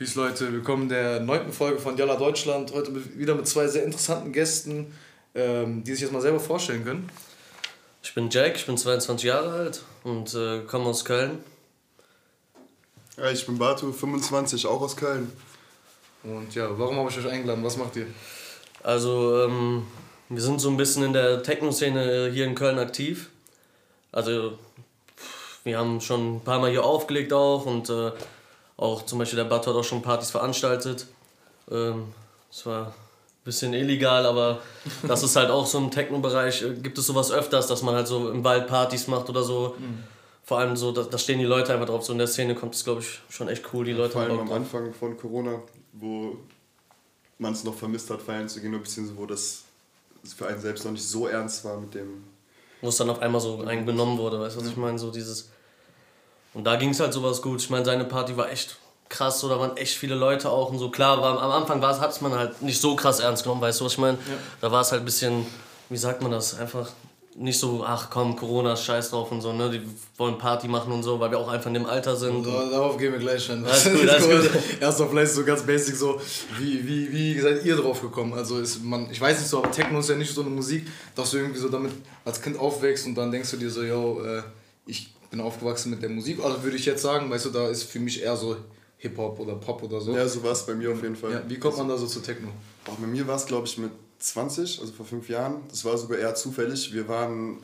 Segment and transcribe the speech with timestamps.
[0.00, 2.72] Peace Leute, willkommen in der neunten Folge von Yalla Deutschland.
[2.72, 4.94] Heute wieder mit zwei sehr interessanten Gästen,
[5.34, 7.10] ähm, die sich jetzt mal selber vorstellen können.
[8.02, 11.44] Ich bin Jack, ich bin 22 Jahre alt und äh, komme aus Köln.
[13.18, 15.30] Ja, ich bin Batu, 25, auch aus Köln.
[16.22, 17.62] Und ja, warum habe ich euch eingeladen?
[17.62, 18.06] Was macht ihr?
[18.82, 19.86] Also, ähm,
[20.30, 23.28] wir sind so ein bisschen in der Techno-Szene hier in Köln aktiv.
[24.12, 24.58] Also,
[25.62, 28.12] wir haben schon ein paar Mal hier aufgelegt auch und äh,
[28.80, 31.06] auch zum Beispiel der Batu hat auch schon Partys veranstaltet.
[31.70, 32.14] Ähm,
[32.50, 32.94] es war ein
[33.44, 34.60] bisschen illegal, aber
[35.06, 38.08] das ist halt auch so im Techno-Bereich, äh, gibt es sowas öfters, dass man halt
[38.08, 39.76] so im Wald Partys macht oder so.
[39.78, 40.02] Mhm.
[40.42, 42.04] Vor allem so, da, da, stehen die Leute einfach drauf.
[42.04, 44.40] So in der Szene kommt es, glaube ich, schon echt cool, die Leute Vor allem
[44.40, 45.60] am Anfang von Corona,
[45.92, 46.38] wo
[47.38, 49.64] man es noch vermisst hat, feiern zu gehen, beziehungsweise wo das
[50.36, 52.24] für einen selbst noch nicht so ernst war mit dem.
[52.80, 54.98] Wo es dann auf einmal so eingenommen wurde, weißt du, was ich meine?
[54.98, 55.50] So dieses
[56.54, 57.60] und da ging es halt sowas gut.
[57.60, 58.76] Ich meine, seine Party war echt
[59.08, 60.90] krass, so, da waren echt viele Leute auch und so.
[60.90, 63.84] Klar, war, am Anfang hat es man halt nicht so krass ernst genommen, weißt du,
[63.84, 64.18] was ich meine?
[64.18, 64.34] Ja.
[64.60, 65.46] Da war es halt ein bisschen,
[65.88, 66.88] wie sagt man das, einfach
[67.36, 69.70] nicht so, ach komm, Corona, scheiß drauf und so, ne?
[69.70, 69.80] Die
[70.18, 72.44] wollen Party machen und so, weil wir auch einfach in dem Alter sind.
[72.44, 73.64] So, darauf gehen wir gleich schon.
[73.64, 74.62] Das ist gut, das ist gut.
[74.80, 76.20] Erst noch vielleicht so ganz basic so,
[76.58, 78.34] wie, wie, wie seid ihr drauf gekommen?
[78.34, 80.86] Also ist man, ich weiß nicht so, aber Techno ist ja nicht so eine Musik,
[81.14, 81.92] dass du irgendwie so damit
[82.24, 84.42] als Kind aufwächst und dann denkst du dir so, yo, äh,
[84.86, 86.42] ich bin aufgewachsen mit der Musik.
[86.42, 88.56] Also würde ich jetzt sagen, weißt du, da ist für mich eher so
[88.98, 90.14] Hip-Hop oder Pop oder so.
[90.14, 91.32] Ja, so war es bei mir auf jeden Fall.
[91.32, 92.48] Ja, wie kommt man da so zu Techno?
[92.86, 95.62] Auch bei mir war es, glaube ich, mit 20, also vor fünf Jahren.
[95.68, 96.92] Das war sogar eher zufällig.
[96.92, 97.58] Wir waren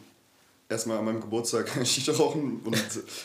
[0.68, 2.76] erstmal an meinem Geburtstag Shisha rauchen und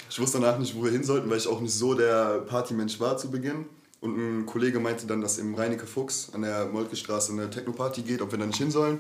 [0.10, 3.00] ich wusste danach nicht, wo wir hin sollten, weil ich auch nicht so der Partymensch
[3.00, 3.66] war zu Beginn.
[4.02, 8.02] Und ein Kollege meinte dann, dass im Reinecke Fuchs an der Moltke Straße eine Techno-Party
[8.02, 9.00] geht, ob wir da nicht hin sollen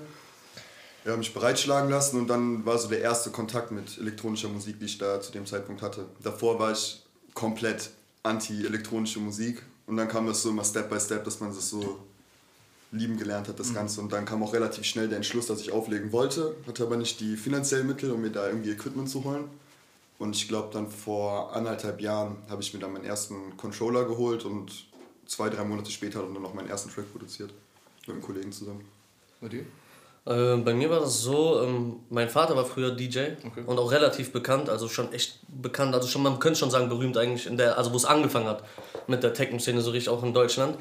[1.05, 4.85] ja, mich bereitschlagen lassen und dann war so der erste Kontakt mit elektronischer Musik, die
[4.85, 6.05] ich da zu dem Zeitpunkt hatte.
[6.21, 7.02] Davor war ich
[7.33, 7.89] komplett
[8.23, 11.99] anti-elektronische Musik und dann kam das so immer Step by Step, dass man das so
[12.91, 13.75] lieben gelernt hat, das mhm.
[13.75, 14.02] Ganze.
[14.02, 17.19] Und dann kam auch relativ schnell der Entschluss, dass ich auflegen wollte, hatte aber nicht
[17.19, 19.45] die finanziellen Mittel, um mir da irgendwie Equipment zu holen.
[20.19, 24.45] Und ich glaube, dann vor anderthalb Jahren habe ich mir dann meinen ersten Controller geholt
[24.45, 24.85] und
[25.25, 27.51] zwei, drei Monate später dann noch meinen ersten Track produziert.
[28.06, 28.85] Mit einem Kollegen zusammen.
[29.40, 29.66] Bei dir?
[30.26, 33.64] Äh, bei mir war das so, ähm, mein Vater war früher DJ okay.
[33.66, 37.18] und auch relativ bekannt, also schon echt bekannt, also schon, man könnte schon sagen berühmt
[37.18, 38.64] eigentlich, in der, also wo es angefangen hat
[39.08, 40.78] mit der Techno-Szene, so richtig auch in Deutschland.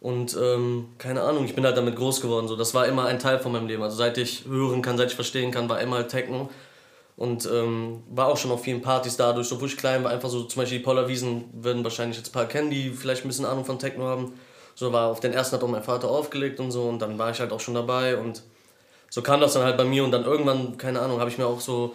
[0.00, 2.48] Und ähm, keine Ahnung, ich bin halt damit groß geworden.
[2.48, 2.56] So.
[2.56, 3.82] Das war immer ein Teil von meinem Leben.
[3.82, 6.48] Also seit ich hören kann, seit ich verstehen kann, war immer halt Techno.
[7.16, 10.30] Und ähm, war auch schon auf vielen Partys dadurch, so wo ich klein war, einfach
[10.30, 13.44] so zum Beispiel die Pollerwiesen würden wahrscheinlich jetzt ein paar kennen, die vielleicht ein bisschen
[13.44, 14.32] Ahnung von Techno haben.
[14.74, 17.30] So war auf den ersten hat auch mein Vater aufgelegt und so und dann war
[17.30, 18.42] ich halt auch schon dabei und
[19.10, 21.46] so kam das dann halt bei mir und dann irgendwann, keine Ahnung, habe ich mir
[21.46, 21.94] auch so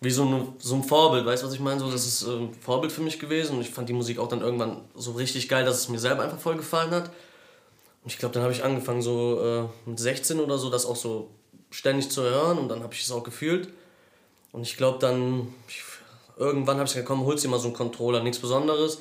[0.00, 1.80] wie so, eine, so ein Vorbild, weißt du, was ich meine?
[1.80, 4.28] So, das ist ein äh, Vorbild für mich gewesen und ich fand die Musik auch
[4.28, 7.06] dann irgendwann so richtig geil, dass es mir selber einfach voll gefallen hat.
[8.04, 9.40] Und ich glaube, dann habe ich angefangen, so
[9.86, 11.30] äh, mit 16 oder so, das auch so
[11.70, 13.68] ständig zu hören und dann habe ich es auch gefühlt.
[14.52, 15.82] Und ich glaube, dann ich,
[16.36, 19.00] irgendwann habe ich gesagt, komm, holst dir mal so einen Controller, nichts Besonderes.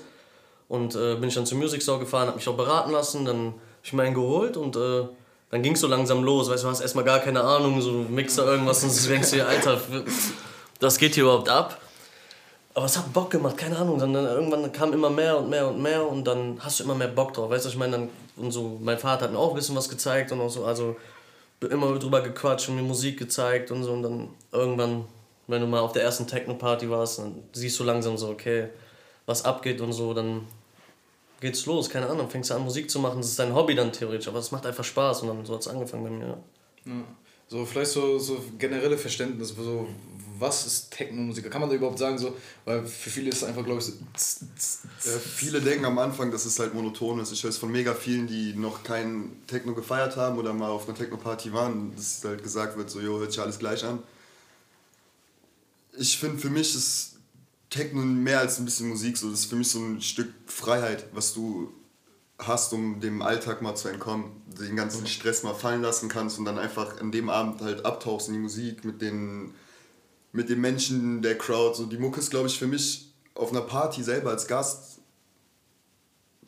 [0.69, 3.47] Und äh, bin ich dann zur Music Store gefahren, habe mich auch beraten lassen, dann
[3.47, 5.03] habe ich mir einen geholt und äh,
[5.53, 8.43] dann ging es so langsam los, weißt du, hast erstmal gar keine Ahnung, so Mixer
[8.47, 9.79] irgendwas und denkst dir, Alter,
[10.79, 11.79] das geht hier überhaupt ab.
[12.73, 13.99] Aber es hat Bock gemacht, keine Ahnung.
[13.99, 17.09] Dann, irgendwann kam immer mehr und mehr und mehr und dann hast du immer mehr
[17.09, 17.51] Bock drauf.
[17.51, 19.89] Weißt du, ich meine, dann und so, mein Vater hat mir auch ein bisschen was
[19.89, 20.95] gezeigt und auch so, also
[21.61, 23.91] immer drüber gequatscht und mir Musik gezeigt und so.
[23.91, 25.05] Und dann irgendwann,
[25.45, 28.69] wenn du mal auf der ersten Techno-Party warst, dann siehst du langsam so, okay,
[29.27, 30.47] was abgeht und so, dann
[31.43, 33.91] geht's los, keine Ahnung, fängst du an Musik zu machen, das ist dein Hobby dann
[33.91, 36.37] theoretisch, aber es macht einfach Spaß und dann so hat es angefangen bei mir.
[36.85, 37.03] Ja.
[37.47, 39.87] So, vielleicht so, so generelle Verständnis, so,
[40.39, 41.51] was ist Techno-Musik?
[41.51, 43.93] Kann man da überhaupt sagen, so, weil für viele ist es einfach, glaube ich, so.
[45.05, 47.31] Ja, viele denken am Anfang, dass es halt monoton ist.
[47.31, 50.87] Ich höre es von mega vielen, die noch kein Techno gefeiert haben oder mal auf
[50.87, 54.01] einer Techno-Party waren, dass halt gesagt wird, so, jo, hört sich alles gleich an.
[55.97, 57.12] Ich finde, für mich ist
[57.73, 61.07] Techno mehr als ein bisschen Musik, so das ist für mich so ein Stück Freiheit,
[61.13, 61.73] was du
[62.37, 66.45] hast, um dem Alltag mal zu entkommen, den ganzen Stress mal fallen lassen kannst und
[66.45, 69.55] dann einfach an dem Abend halt abtauchst in die Musik mit den,
[70.31, 71.75] mit den Menschen der Crowd.
[71.75, 74.99] So die Mucke ist, glaube ich, für mich auf einer Party selber als Gast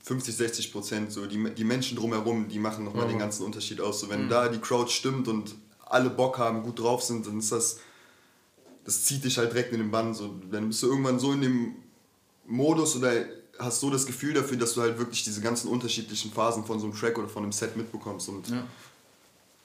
[0.03, 1.11] 50, 60 Prozent.
[1.11, 3.11] So die, die Menschen drumherum, die machen nochmal mhm.
[3.11, 3.99] den ganzen Unterschied aus.
[3.99, 4.29] So wenn mhm.
[4.29, 5.55] da die Crowd stimmt und
[5.85, 7.79] alle Bock haben, gut drauf sind, dann ist das
[8.85, 10.13] das zieht dich halt direkt in den Bann.
[10.13, 11.75] So, dann bist du irgendwann so in dem
[12.45, 13.11] Modus oder
[13.57, 16.85] hast so das Gefühl dafür, dass du halt wirklich diese ganzen unterschiedlichen Phasen von so
[16.85, 18.29] einem Track oder von einem Set mitbekommst.
[18.29, 18.57] Und, ja.
[18.57, 18.67] und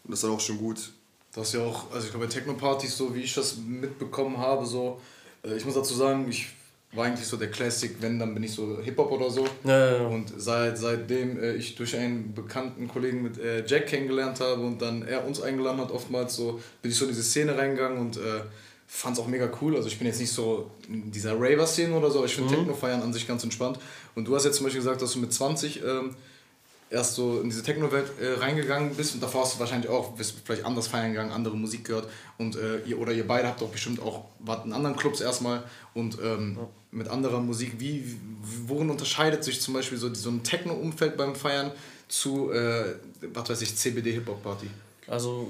[0.08, 0.90] das ist dann auch schon gut.
[1.34, 4.67] Das ist ja auch, also ich glaube bei Techno-Partys, so wie ich das mitbekommen habe,
[4.67, 5.00] so,
[5.44, 6.49] äh, ich muss dazu sagen, ich
[6.93, 9.46] war eigentlich so der Classic, wenn, dann bin ich so Hip-Hop oder so.
[9.62, 10.06] Ja, ja, ja.
[10.08, 14.82] Und seit, seitdem äh, ich durch einen bekannten Kollegen mit äh, Jack kennengelernt habe und
[14.82, 18.16] dann er uns eingeladen hat, oftmals so, bin ich so in diese Szene reingegangen und
[18.16, 18.40] äh,
[18.92, 19.76] fand es auch mega cool.
[19.76, 22.58] Also ich bin jetzt nicht so in dieser Raver-Szene oder so, aber ich finde mhm.
[22.58, 23.78] Techno-Feiern an sich ganz entspannt.
[24.16, 26.16] Und du hast jetzt zum Beispiel gesagt, dass du mit 20 ähm,
[26.90, 30.34] erst so in diese Techno-Welt äh, reingegangen bist und davor hast du wahrscheinlich auch, bist
[30.44, 33.69] vielleicht anders feiern gegangen, andere Musik gehört und äh, ihr oder ihr beide habt auch
[33.69, 35.62] bestimmt auch, wart in anderen Clubs erstmal
[35.94, 36.69] und ähm, ja.
[36.90, 37.75] mit anderer Musik.
[37.78, 38.19] Wie,
[38.66, 41.70] worin unterscheidet sich zum Beispiel so, so ein Techno-Umfeld beim Feiern
[42.08, 42.96] zu, äh,
[43.32, 44.66] was weiß ich, CBD-Hip-Hop-Party?
[45.06, 45.48] Also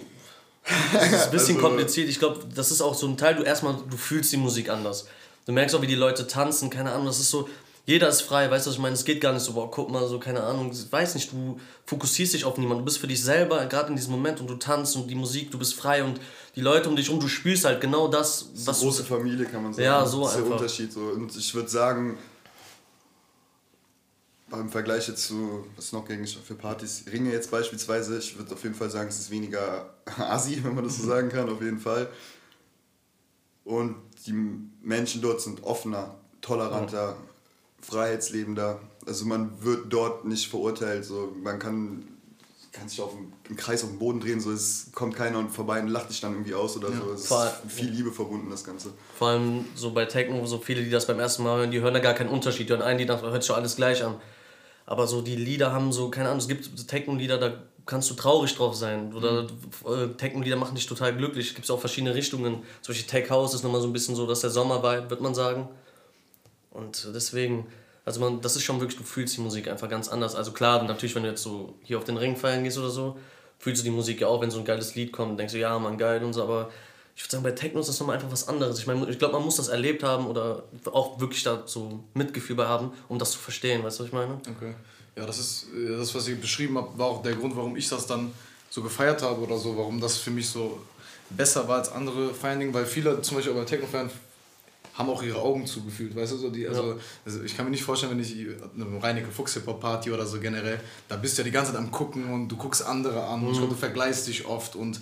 [0.92, 2.08] das ist ein bisschen also, kompliziert.
[2.08, 5.06] Ich glaube, das ist auch so ein Teil, du erstmal, du fühlst die Musik anders.
[5.46, 7.48] Du merkst auch, wie die Leute tanzen, keine Ahnung, das ist so,
[7.86, 8.94] jeder ist frei, weißt du, was ich meine?
[8.94, 12.34] Es geht gar nicht so, boah, guck mal, so, keine Ahnung, weiß nicht, du fokussierst
[12.34, 14.94] dich auf niemanden, du bist für dich selber, gerade in diesem Moment und du tanzt
[14.96, 16.20] und die Musik, du bist frei und
[16.54, 18.80] die Leute um dich um, du spielst halt genau das, was.
[18.80, 19.84] Eine große Familie, kann man sagen.
[19.84, 20.48] Ja, so das ist einfach.
[20.48, 20.92] der Unterschied.
[20.92, 21.00] So.
[21.00, 22.18] Und ich würde sagen,
[24.52, 28.62] im Vergleich jetzt zu, was noch gegen für Partys, Ringe jetzt beispielsweise, ich würde auf
[28.62, 31.78] jeden Fall sagen, es ist weniger assi, wenn man das so sagen kann, auf jeden
[31.78, 32.08] Fall.
[33.64, 34.34] Und die
[34.82, 37.16] Menschen dort sind offener, toleranter,
[37.80, 38.80] freiheitslebender.
[39.06, 41.04] Also man wird dort nicht verurteilt.
[41.04, 42.08] So, man kann,
[42.72, 45.50] kann sich auf dem, im Kreis auf dem Boden drehen, so es kommt keiner und
[45.50, 46.96] vorbei und lacht dich dann irgendwie aus oder ja.
[46.96, 47.12] so.
[47.12, 48.92] Es Vor ist viel Liebe verbunden, das Ganze.
[49.16, 51.94] Vor allem so bei Techno, so viele, die das beim ersten Mal hören, die hören
[51.94, 52.68] da gar keinen Unterschied.
[52.68, 54.16] Die hören einen, die dachten, hört sich schon alles gleich an.
[54.90, 57.52] Aber so die Lieder haben so, keine Ahnung, es gibt Techno-Lieder, da
[57.86, 59.14] kannst du traurig drauf sein.
[59.14, 60.16] Oder mhm.
[60.18, 61.50] Techno-Lieder machen dich total glücklich.
[61.50, 62.64] Es gibt auch verschiedene Richtungen.
[62.82, 65.20] Zum Beispiel Tech House ist nochmal so ein bisschen so, dass der Sommer war, wird
[65.20, 65.68] man sagen.
[66.72, 67.68] Und deswegen,
[68.04, 70.34] also man, das ist schon wirklich, du fühlst die Musik einfach ganz anders.
[70.34, 73.16] Also klar, natürlich, wenn du jetzt so hier auf den Ring feiern gehst oder so,
[73.60, 75.78] fühlst du die Musik ja auch, wenn so ein geiles Lied kommt, denkst du, ja,
[75.78, 76.68] man, geil und so, aber
[77.20, 78.78] ich würde sagen, bei Techno ist das nochmal einfach was anderes.
[78.78, 82.56] Ich meine, ich glaube, man muss das erlebt haben oder auch wirklich da so Mitgefühl
[82.56, 84.40] bei haben, um das zu verstehen, weißt du, was ich meine?
[84.56, 84.74] Okay.
[85.16, 85.66] Ja, das ist
[85.98, 88.32] das, was ich beschrieben habe, war auch der Grund, warum ich das dann
[88.70, 90.80] so gefeiert habe oder so, warum das für mich so
[91.28, 94.10] besser war als andere Feiern, weil viele zum Beispiel bei Techno feiern
[94.94, 96.96] haben auch ihre Augen zugefühlt, weißt du, so die, also, ja.
[97.26, 98.34] also ich kann mir nicht vorstellen, wenn ich
[98.74, 101.72] eine Reinecke Fuchs Hip Hop Party oder so generell, da bist du ja die ganze
[101.72, 103.52] Zeit am gucken und du guckst andere an, mhm.
[103.52, 105.00] glaube, du vergleichst dich oft und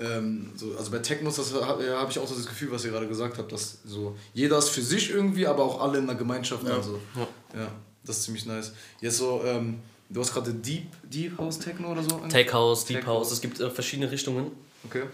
[0.00, 2.90] ähm, so, also bei Technos das habe hab ich auch so das Gefühl, was ihr
[2.90, 6.16] gerade gesagt habt, dass so jeder ist für sich irgendwie, aber auch alle in der
[6.16, 6.74] Gemeinschaft ja.
[6.74, 7.60] Also, ja.
[7.60, 7.72] ja,
[8.04, 8.72] das ist ziemlich nice.
[9.00, 9.80] Jetzt so ähm,
[10.10, 12.18] Du hast gerade Deep, Deep House Techno oder so?
[12.28, 13.30] Tech House, Deep Tech House.
[13.30, 14.50] Es gibt äh, verschiedene Richtungen.
[14.84, 15.04] Okay.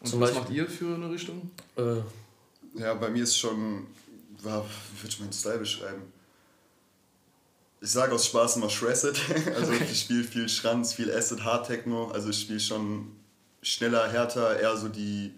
[0.00, 1.50] Und Zum was Beispiel, macht ihr für eine Richtung?
[1.76, 1.96] Äh,
[2.78, 3.88] ja, bei mir ist schon,
[4.38, 4.62] wie würde
[5.08, 6.02] ich meinen Style beschreiben?
[7.80, 9.18] Ich sage aus Spaß immer Shredded.
[9.56, 9.88] Also okay.
[9.90, 12.12] ich spiele viel Schranz, viel Acid, Hard Techno.
[12.12, 13.15] Also ich spiele schon
[13.66, 15.34] schneller, härter, eher so die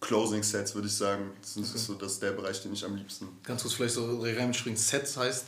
[0.00, 1.30] Closing Sets, würde ich sagen.
[1.40, 1.78] Das ist okay.
[1.78, 3.28] so das ist der Bereich, den ich am liebsten.
[3.44, 4.76] Kannst du es vielleicht so reinspringen?
[4.76, 5.46] Sets heißt?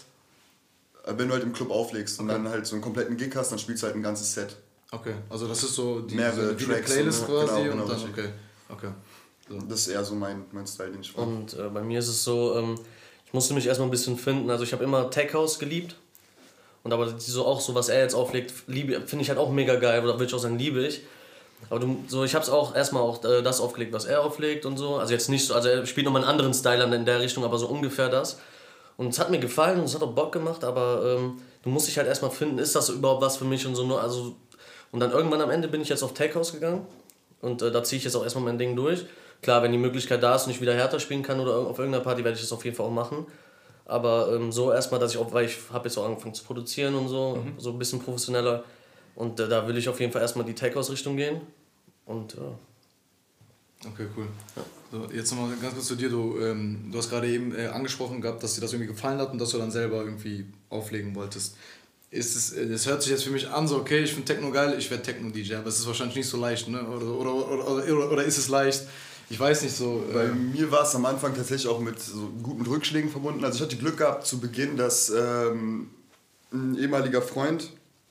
[1.05, 2.23] Äh, wenn du halt im Club auflegst okay.
[2.23, 4.57] und dann halt so einen kompletten Gig hast, dann spielst du halt ein ganzes Set.
[4.93, 8.11] Okay, also das ist so die, Mehrere die Tracks Playlist quasi genau, genau, und dann,
[8.11, 8.29] okay.
[8.69, 8.91] okay.
[9.49, 9.59] So.
[9.69, 11.27] Das ist eher so mein, mein Style, den ich mache.
[11.27, 12.79] Und äh, bei mir ist es so, ähm,
[13.27, 14.49] ich musste mich erstmal ein bisschen finden.
[14.49, 15.97] Also ich habe immer Tech House geliebt.
[16.85, 20.03] Und aber so auch so, was er jetzt auflegt, finde ich halt auch mega geil.
[20.05, 21.03] Oder würde ich auch sagen, liebe ich.
[21.71, 24.67] Aber du, so, ich habe es auch erstmal auch äh, das aufgelegt, was er auflegt
[24.67, 24.97] und so.
[24.97, 27.59] Also jetzt nicht so, also er spielt nochmal einen anderen Style in der Richtung, aber
[27.59, 28.39] so ungefähr das.
[28.97, 31.89] Und es hat mir gefallen und es hat auch Bock gemacht, aber ähm, du musst
[31.89, 33.97] dich halt erstmal finden, ist das überhaupt was für mich und so.
[33.97, 34.37] Also,
[34.93, 36.87] und dann irgendwann am Ende bin ich jetzt auf Tech House gegangen
[37.41, 39.05] und äh, da ziehe ich jetzt auch erstmal mein Ding durch.
[39.43, 42.05] Klar, wenn die Möglichkeit da ist und ich wieder härter spielen kann oder auf irgendeiner
[42.05, 43.27] Party, werde ich das auf jeden Fall auch machen.
[43.85, 46.95] Aber ähm, so erstmal, dass ich auch, weil ich habe jetzt auch angefangen zu produzieren
[46.95, 47.55] und so, mhm.
[47.59, 48.65] so ein bisschen professioneller.
[49.15, 51.41] Und äh, da will ich auf jeden Fall erstmal die Tech-House-Richtung gehen.
[52.05, 52.41] Und äh,
[53.87, 54.27] Okay, cool.
[54.57, 54.63] Ja.
[54.91, 56.09] So, jetzt nochmal ganz kurz zu dir.
[56.09, 59.33] Du, ähm, du hast gerade eben äh, angesprochen gehabt, dass dir das irgendwie gefallen hat
[59.33, 61.57] und dass du dann selber irgendwie auflegen wolltest.
[62.11, 64.51] Ist es, äh, das hört sich jetzt für mich an, so okay, ich finde Techno
[64.51, 66.83] geil, ich werde Techno-DJ, aber es ist wahrscheinlich nicht so leicht, ne?
[66.83, 68.85] Oder, oder, oder, oder, oder ist es leicht?
[69.31, 70.05] ich weiß nicht so.
[70.13, 73.45] Bei ähm, mir war es am Anfang tatsächlich auch mit so guten Rückschlägen verbunden.
[73.45, 75.91] Also ich hatte Glück gehabt zu Beginn, dass ähm,
[76.53, 77.71] ein ehemaliger Freund,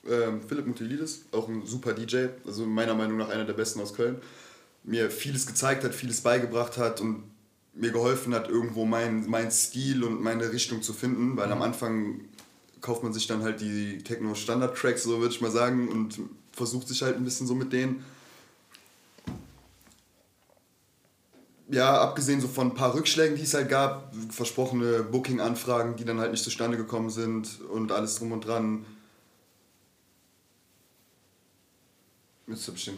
[0.09, 3.93] ähm, Philipp Mutilidis, auch ein super DJ, also meiner Meinung nach einer der besten aus
[3.93, 4.17] Köln,
[4.83, 7.23] mir vieles gezeigt hat, vieles beigebracht hat und
[7.73, 11.53] mir geholfen hat, irgendwo meinen mein Stil und meine Richtung zu finden, weil mhm.
[11.53, 12.21] am Anfang
[12.81, 16.19] kauft man sich dann halt die Techno-Standard-Tracks, so würde ich mal sagen, und
[16.51, 18.03] versucht sich halt ein bisschen so mit denen.
[21.73, 26.19] ja, abgesehen so von ein paar Rückschlägen, die es halt gab, versprochene Booking-Anfragen, die dann
[26.19, 28.85] halt nicht zustande gekommen sind und alles drum und dran.
[32.47, 32.97] Ich den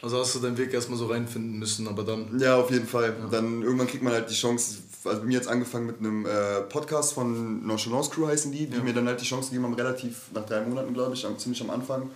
[0.00, 2.38] Also hast du deinen Weg erstmal so reinfinden müssen, aber dann.
[2.38, 3.16] Ja, auf jeden Fall.
[3.18, 3.26] Ja.
[3.30, 4.78] Dann irgendwann kriegt man halt die Chance.
[5.04, 8.76] Also bei mir jetzt angefangen mit einem äh, Podcast von Nonchalance Crew heißen die, die
[8.76, 8.82] ja.
[8.82, 11.70] mir dann halt die Chance gegeben haben, relativ nach drei Monaten, glaube ich, ziemlich am
[11.70, 12.10] Anfang.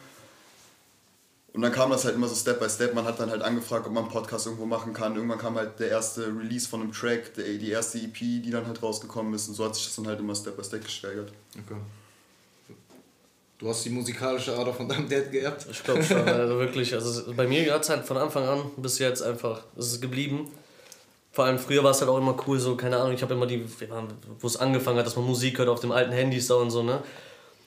[1.52, 2.94] Und dann kam das halt immer so Step by Step.
[2.94, 5.16] Man hat dann halt angefragt, ob man einen Podcast irgendwo machen kann.
[5.16, 8.82] Irgendwann kam halt der erste Release von einem Track, die erste EP, die dann halt
[8.82, 9.48] rausgekommen ist.
[9.48, 11.32] Und so hat sich das dann halt immer Step by Step gesteigert.
[11.54, 11.78] Okay.
[13.62, 15.66] Du hast die musikalische Ader von deinem Dad geerbt?
[15.70, 16.92] Ich glaube schon, also wirklich.
[16.92, 20.50] Also bei mir hat es halt von Anfang an bis jetzt einfach, ist es geblieben.
[21.30, 23.46] Vor allem früher war es halt auch immer cool, so, keine Ahnung, ich habe immer
[23.46, 23.64] die,
[24.40, 26.82] wo es angefangen hat, dass man Musik hört auf dem alten Handys da und so,
[26.82, 27.04] ne?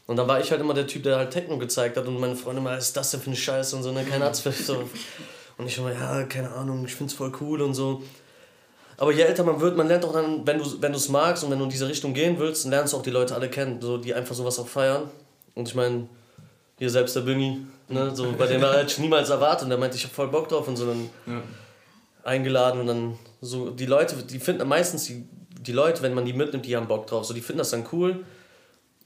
[0.06, 2.36] Und dann war ich halt immer der Typ, der halt Techno gezeigt hat und meine
[2.36, 4.04] Freunde mal, was ist das denn für eine Scheiße und so, ne?
[4.04, 4.84] Keiner hat's so.
[5.58, 8.04] Und ich immer, ja, keine Ahnung, ich find's voll cool und so.
[8.98, 11.58] Aber je älter man wird, man lernt auch dann, wenn du es magst und wenn
[11.58, 13.98] du in diese Richtung gehen willst, dann lernst du auch die Leute alle kennen, so,
[13.98, 15.10] die einfach sowas auch feiern.
[15.56, 16.08] Und ich meine,
[16.78, 19.98] hier selbst der Bingi, ne, so, bei dem er halt niemals erwartet und der meinte,
[19.98, 21.42] ich hab voll Bock drauf und so dann ja.
[22.24, 25.26] eingeladen und dann so, die Leute, die finden meistens, die,
[25.62, 27.86] die Leute, wenn man die mitnimmt, die haben Bock drauf, so, die finden das dann
[27.92, 28.26] cool,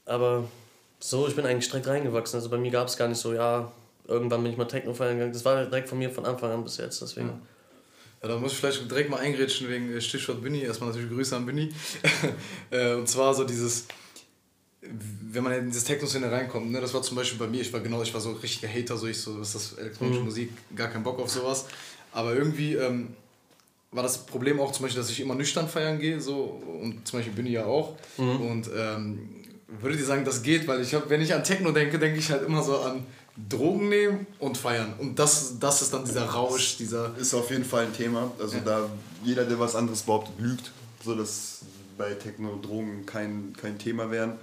[0.05, 0.45] aber
[0.99, 2.37] so, ich bin eigentlich direkt reingewachsen.
[2.37, 3.71] Also bei mir gab es gar nicht so, ja,
[4.07, 5.33] irgendwann bin ich mal Techno feiern gegangen.
[5.33, 7.29] Das war direkt von mir von Anfang an bis jetzt, deswegen.
[7.29, 7.39] Ja.
[8.21, 10.61] Ja, da muss ich vielleicht direkt mal eingrätschen wegen äh, Stichwort Bunny.
[10.61, 11.69] Erstmal natürlich Grüße an Bunny.
[12.71, 13.87] Äh, und zwar so dieses,
[14.81, 17.81] wenn man in diese Techno-Szene reinkommt, ne, das war zum Beispiel bei mir, ich war
[17.81, 20.25] genau, ich war so ein richtiger Hater, so ich so, was ist das elektronische mhm.
[20.25, 21.65] Musik, gar keinen Bock auf sowas.
[22.11, 23.09] Aber irgendwie ähm,
[23.91, 27.19] war das Problem auch zum Beispiel, dass ich immer nüchtern feiern gehe, so und zum
[27.19, 27.97] Beispiel Bunny ja auch.
[28.17, 28.41] Mhm.
[28.41, 29.29] Und ähm,
[29.67, 32.31] würde dir sagen, das geht, weil ich habe, wenn ich an Techno denke, denke ich
[32.31, 33.03] halt immer so an
[33.49, 34.93] Drogen nehmen und feiern.
[34.97, 37.15] Und das, das ist dann dieser Rausch, dieser.
[37.17, 38.31] Ist auf jeden Fall ein Thema.
[38.39, 38.63] Also ja.
[38.63, 38.89] da
[39.23, 40.71] jeder, der was anderes behauptet, lügt,
[41.03, 41.59] so dass
[41.97, 44.33] bei Techno Drogen kein, kein Thema wären.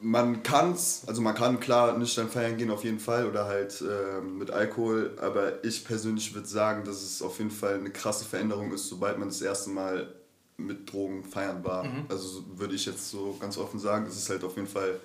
[0.00, 4.20] Man kann's, also man kann klar nüchtern feiern gehen auf jeden Fall oder halt äh,
[4.20, 8.72] mit Alkohol, aber ich persönlich würde sagen, dass es auf jeden Fall eine krasse Veränderung
[8.72, 10.12] ist, sobald man das erste Mal
[10.58, 11.84] mit Drogen feiern war.
[11.84, 12.06] Mhm.
[12.08, 15.00] Also würde ich jetzt so ganz offen sagen, dass es halt auf jeden Fall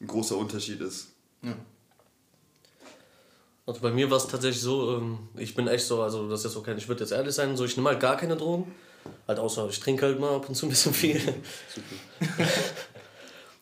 [0.00, 1.08] ein großer Unterschied ist.
[1.42, 1.56] Ja.
[3.66, 6.44] Also bei mir war es tatsächlich so, ähm, ich bin echt so, also das ist
[6.46, 8.72] jetzt okay, ich würde jetzt ehrlich sein, so ich nehme halt gar keine Drogen.
[9.26, 11.20] Halt außer ich trinke halt mal ab und zu ein bisschen viel.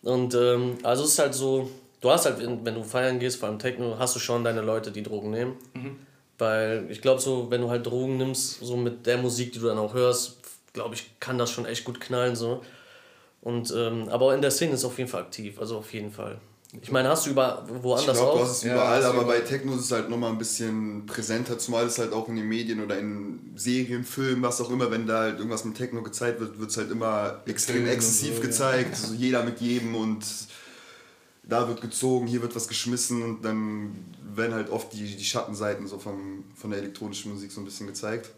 [0.02, 3.48] und ähm, also es ist halt so, du hast halt, wenn du feiern gehst, vor
[3.48, 5.56] allem Techno, hast du schon deine Leute, die Drogen nehmen.
[5.74, 5.96] Mhm.
[6.38, 9.66] Weil ich glaube so, wenn du halt Drogen nimmst, so mit der Musik, die du
[9.66, 10.38] dann auch hörst,
[10.72, 12.62] glaube ich, kann das schon echt gut knallen so.
[13.42, 16.38] Und, ähm, aber in der Szene ist auf jeden Fall aktiv, also auf jeden Fall.
[16.80, 18.38] Ich meine, hast du über woanders ich glaub, auch?
[18.38, 21.58] Du hast es überall, ja, aber bei Techno ist es halt nochmal ein bisschen präsenter,
[21.58, 25.06] zumal es halt auch in den Medien oder in Serien, Filmen, was auch immer, wenn
[25.06, 28.96] da halt irgendwas mit Techno gezeigt wird, wird es halt immer extrem exzessiv so, gezeigt.
[28.96, 29.02] Ja.
[29.02, 30.24] Also jeder mit jedem und
[31.42, 33.94] da wird gezogen, hier wird was geschmissen und dann
[34.34, 37.86] werden halt oft die, die Schattenseiten so vom, von der elektronischen Musik so ein bisschen
[37.86, 38.30] gezeigt.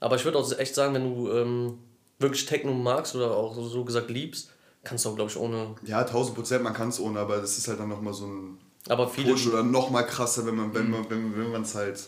[0.00, 1.78] Aber ich würde auch echt sagen, wenn du ähm,
[2.18, 4.50] wirklich Techno magst oder auch so gesagt liebst,
[4.84, 5.74] kannst du auch, glaube ich, ohne.
[5.84, 8.58] Ja, 1000 Prozent, man kann es ohne, aber das ist halt dann nochmal so ein.
[8.88, 9.32] Aber viele.
[9.32, 11.98] Push oder nochmal krasser, wenn man wenn man wenn, wenn man es halt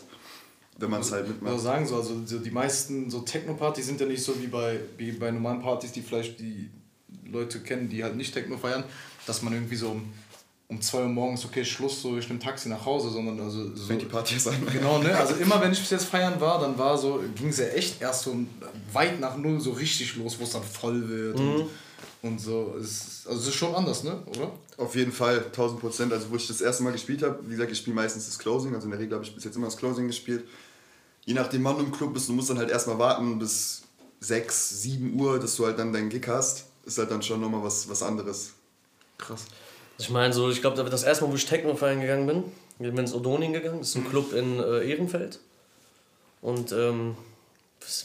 [0.79, 1.55] wenn man es halt mitmacht.
[1.55, 5.11] Ich sagen so, also die meisten so Techno-Partys sind ja nicht so wie bei, wie
[5.11, 6.69] bei normalen Partys, die vielleicht die
[7.25, 8.83] Leute kennen, die halt nicht Techno feiern,
[9.25, 9.99] dass man irgendwie so
[10.69, 13.87] um 2 Uhr morgens, okay, Schluss, so ich nehme Taxi nach Hause, sondern also so.
[13.87, 14.61] Wenn die Party sein.
[14.71, 15.15] Genau, ne?
[15.15, 18.01] Also immer wenn ich bis jetzt feiern war, dann war so, ging es ja echt
[18.01, 18.35] erst so
[18.91, 21.55] weit nach null so richtig los, wo es dann voll wird mhm.
[21.55, 21.69] und,
[22.21, 22.75] und so.
[22.79, 24.21] Es, also es ist schon anders, ne?
[24.27, 24.51] Oder?
[24.77, 26.13] Auf jeden Fall, 1000 Prozent.
[26.13, 28.73] Also wo ich das erste Mal gespielt habe, wie gesagt, ich spiele meistens das Closing,
[28.73, 30.47] also in der Regel habe ich bis jetzt immer das Closing gespielt.
[31.25, 33.83] Je nachdem, wann du im Club bist, du musst dann halt erstmal warten bis
[34.21, 36.65] 6, 7 Uhr, dass du halt dann deinen Gig hast.
[36.85, 38.53] Ist halt dann schon nochmal was, was anderes.
[39.17, 39.45] Krass.
[39.97, 42.43] Ich meine, so, ich glaube, das erste Mal, wo ich Techno feiern gegangen bin,
[42.79, 44.07] ich bin ins Odonin gegangen, das ist ein.
[44.07, 45.39] Club in äh, Ehrenfeld.
[46.41, 47.17] Und ähm,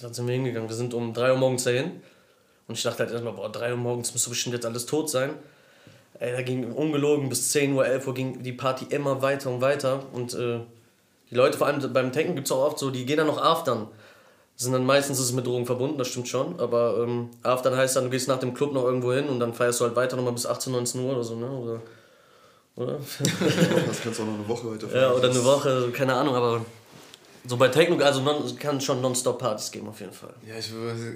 [0.00, 0.68] wann sind wir hingegangen?
[0.68, 2.02] Wir sind um 3 Uhr morgens dahin.
[2.68, 5.30] Und ich dachte halt erstmal, boah, 3 Uhr morgens müsste bestimmt jetzt alles tot sein.
[6.18, 9.60] Ey, da ging ungelogen bis 10 Uhr, 11 Uhr ging die Party immer weiter und
[9.60, 10.04] weiter.
[10.12, 10.60] Und äh,
[11.30, 13.42] die Leute, vor allem beim Tanken gibt es auch oft so, die gehen dann noch
[13.42, 13.88] aftern
[14.56, 16.58] sind dann meistens ist es mit Drogen verbunden, das stimmt schon.
[16.60, 19.54] Aber ähm, After heißt dann, du gehst nach dem Club noch irgendwo hin und dann
[19.54, 21.50] feierst du halt weiter nochmal bis 18, 19 Uhr oder so, ne?
[21.50, 21.80] Oder,
[22.76, 22.98] oder?
[23.86, 25.02] das kannst du auch noch eine Woche weiter feiern.
[25.02, 26.64] Ja, oder eine Woche, keine Ahnung, aber
[27.46, 30.34] so bei Techno, also non, kann schon Nonstop-Partys geben auf jeden Fall.
[30.46, 30.66] Ja, ich,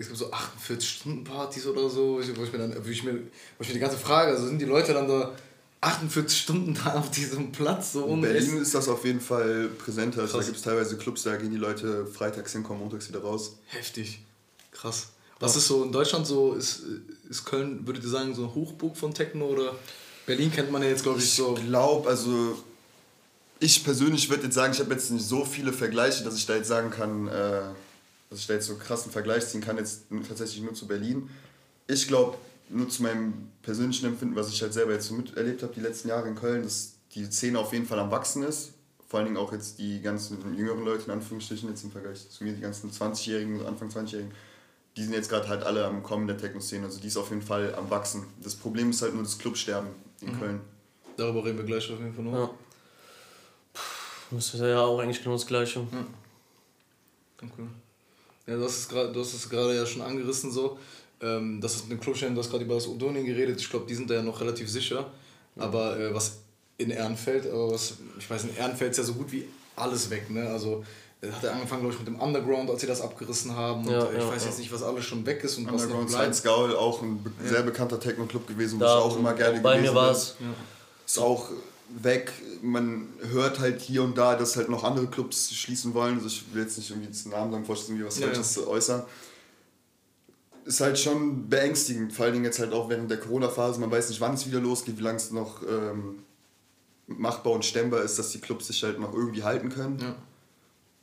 [0.00, 3.20] ich glaube so 48-Stunden-Partys oder so, wo ich mir dann, wo ich mir, wo
[3.60, 5.32] ich mir die ganze Frage, also sind die Leute dann da
[5.80, 7.92] 48 Stunden da auf diesem Platz.
[7.92, 10.22] So in Berlin ist das auf jeden Fall präsenter.
[10.22, 13.20] Also da gibt es teilweise Clubs, da gehen die Leute freitags hin, kommen montags wieder
[13.20, 13.56] raus.
[13.66, 14.20] Heftig.
[14.72, 15.10] Krass.
[15.38, 16.54] Was ist so in Deutschland so?
[16.54, 16.82] Ist,
[17.28, 19.74] ist Köln, würdet ihr sagen, so ein Hochburg von Techno oder
[20.24, 21.56] Berlin kennt man ja jetzt, glaube ich, so.
[21.56, 22.56] Ich glaube, also
[23.58, 26.56] ich persönlich würde jetzt sagen, ich habe jetzt nicht so viele Vergleiche, dass ich da
[26.56, 27.62] jetzt sagen kann, äh,
[28.30, 31.30] dass ich da jetzt so krassen Vergleich ziehen kann, jetzt tatsächlich nur zu Berlin.
[31.86, 32.36] Ich glaube,
[32.68, 36.08] nur zu meinem persönlichen Empfinden, was ich halt selber jetzt so miterlebt habe die letzten
[36.08, 38.72] Jahre in Köln, dass die Szene auf jeden Fall am Wachsen ist.
[39.08, 42.42] Vor allen Dingen auch jetzt die ganzen jüngeren Leute, in Anführungsstrichen, jetzt im Vergleich zu
[42.42, 44.32] mir, die ganzen 20-Jährigen, Anfang 20-Jährigen,
[44.96, 46.86] die sind jetzt gerade halt alle am Kommen der Techno-Szene.
[46.86, 48.24] Also die ist auf jeden Fall am Wachsen.
[48.42, 50.40] Das Problem ist halt nur das Clubsterben in mhm.
[50.40, 50.60] Köln.
[51.16, 52.32] Darüber reden wir gleich auf jeden Fall noch.
[52.32, 52.50] Ja.
[54.30, 55.80] Das ist ja auch eigentlich genau das Gleiche.
[55.80, 56.06] Ja.
[57.42, 57.68] Okay.
[58.46, 60.78] Ja, das ist grad, du hast es gerade ja schon angerissen so.
[61.20, 63.60] Ähm, das ist mit dem Clubstern, du hast gerade über das Odonien geredet.
[63.60, 65.06] Ich glaube, die sind da ja noch relativ sicher.
[65.56, 65.62] Ja.
[65.62, 66.38] Aber äh, was
[66.78, 70.30] in Ehrenfeld, aber was, ich weiß, in Ehrenfeld ist ja so gut wie alles weg.
[70.30, 70.48] Ne?
[70.48, 70.84] Also
[71.22, 73.88] hat er angefangen, glaube ich, mit dem Underground, als sie das abgerissen haben.
[73.88, 76.04] Ja, und äh, ich ja, weiß jetzt nicht, was alles schon weg ist und Underground
[76.04, 76.44] was noch bleibt.
[76.44, 79.98] Gaul, auch ein sehr bekannter Techno-Club gewesen, wo ich auch immer gerne bei gewesen mir
[79.98, 80.36] war es.
[81.06, 81.48] Ist auch
[81.88, 82.32] weg.
[82.62, 86.16] Man hört halt hier und da, dass halt noch andere Clubs schließen wollen.
[86.16, 88.66] Also ich will jetzt nicht irgendwie den Namen sagen, vorstellen, irgendwie was Falsches ja.
[88.66, 89.02] äußern.
[90.64, 93.80] Ist halt schon beängstigend, vor allen Dingen jetzt halt auch während der Corona-Phase.
[93.80, 96.20] Man weiß nicht, wann es wieder losgeht, wie lange es noch ähm,
[97.06, 99.98] machbar und stemmbar ist, dass die Clubs sich halt noch irgendwie halten können.
[100.00, 100.16] Ja.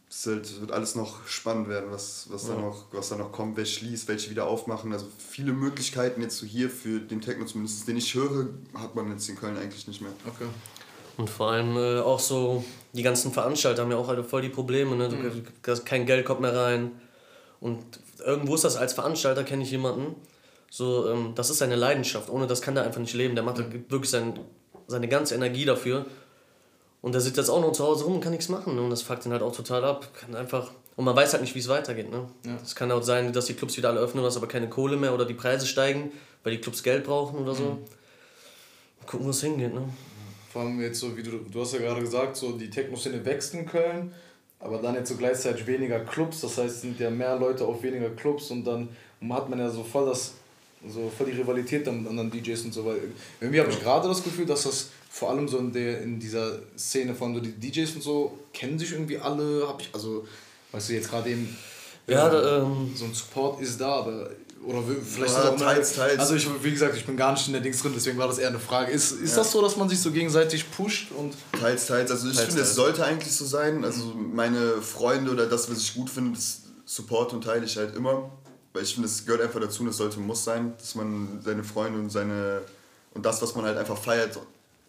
[0.09, 2.53] Es halt, wird alles noch spannend werden, was, was, ja.
[2.53, 4.93] da noch, was da noch kommt, wer schließt, welche wieder aufmachen.
[4.93, 9.09] Also viele Möglichkeiten jetzt so hier für den Techno zumindest, den ich höre, hat man
[9.09, 10.11] jetzt in Köln eigentlich nicht mehr.
[10.27, 10.45] Okay.
[11.17, 14.49] Und vor allem äh, auch so, die ganzen Veranstalter haben ja auch alle voll die
[14.49, 14.95] Probleme.
[14.95, 15.09] Ne?
[15.09, 15.85] Du, mhm.
[15.85, 16.91] Kein Geld kommt mehr rein.
[17.59, 17.83] Und
[18.25, 20.15] irgendwo ist das als Veranstalter, kenne ich jemanden,
[20.69, 22.29] so, ähm, das ist seine Leidenschaft.
[22.29, 23.35] Ohne das kann der einfach nicht leben.
[23.35, 23.85] Der macht mhm.
[23.89, 24.39] wirklich sein,
[24.87, 26.05] seine ganze Energie dafür.
[27.01, 28.75] Und der sitzt jetzt auch noch zu Hause rum und kann nichts machen.
[28.75, 28.81] Ne?
[28.81, 30.07] Und das fuckt ihn halt auch total ab.
[30.13, 32.11] Kann einfach und man weiß halt nicht, wie es weitergeht.
[32.11, 32.27] Ne?
[32.45, 32.57] Ja.
[32.63, 35.13] Es kann auch sein, dass die Clubs wieder alle öffnen, hast aber keine Kohle mehr
[35.13, 36.11] oder die Preise steigen,
[36.43, 37.63] weil die Clubs Geld brauchen oder so.
[37.63, 37.77] Mhm.
[39.07, 39.73] Gucken, wo es hingeht.
[39.73, 39.81] Ne?
[40.53, 43.55] Vor allem jetzt so, wie du, du hast ja gerade gesagt, so die Techno-Szene wächst
[43.55, 44.13] in Köln,
[44.59, 47.81] aber dann jetzt so gleichzeitig weniger Clubs, das heißt, es sind ja mehr Leute auf
[47.81, 48.87] weniger Clubs und dann
[49.29, 50.33] hat man ja so voll das,
[50.87, 52.99] so voll die Rivalität dann mit anderen DJs und so weiter.
[53.41, 56.59] Irgendwie habe ich gerade das Gefühl, dass das vor allem so in, der, in dieser
[56.77, 60.27] Szene von so die DJs und so, kennen sich irgendwie alle, habe ich, also,
[60.71, 61.57] weißt du, jetzt gerade eben,
[62.05, 64.29] ja, da, ähm, so ein Support ist da, aber
[64.65, 66.19] oder vielleicht ja, teils, teils.
[66.19, 68.37] Also ich, wie gesagt, ich bin gar nicht in der Dings drin, deswegen war das
[68.37, 68.91] eher eine Frage.
[68.91, 69.37] Ist, ist ja.
[69.37, 71.11] das so, dass man sich so gegenseitig pusht?
[71.11, 72.11] Und teils, teils.
[72.11, 73.83] Also ich teils, finde, es sollte eigentlich so sein.
[73.83, 77.95] Also meine Freunde oder das, was ich gut finde, das Support und teile ich halt
[77.95, 78.31] immer.
[78.73, 81.63] Weil ich finde, es gehört einfach dazu und es sollte muss sein, dass man seine
[81.63, 82.61] Freunde und seine
[83.13, 84.39] und das, was man halt einfach feiert,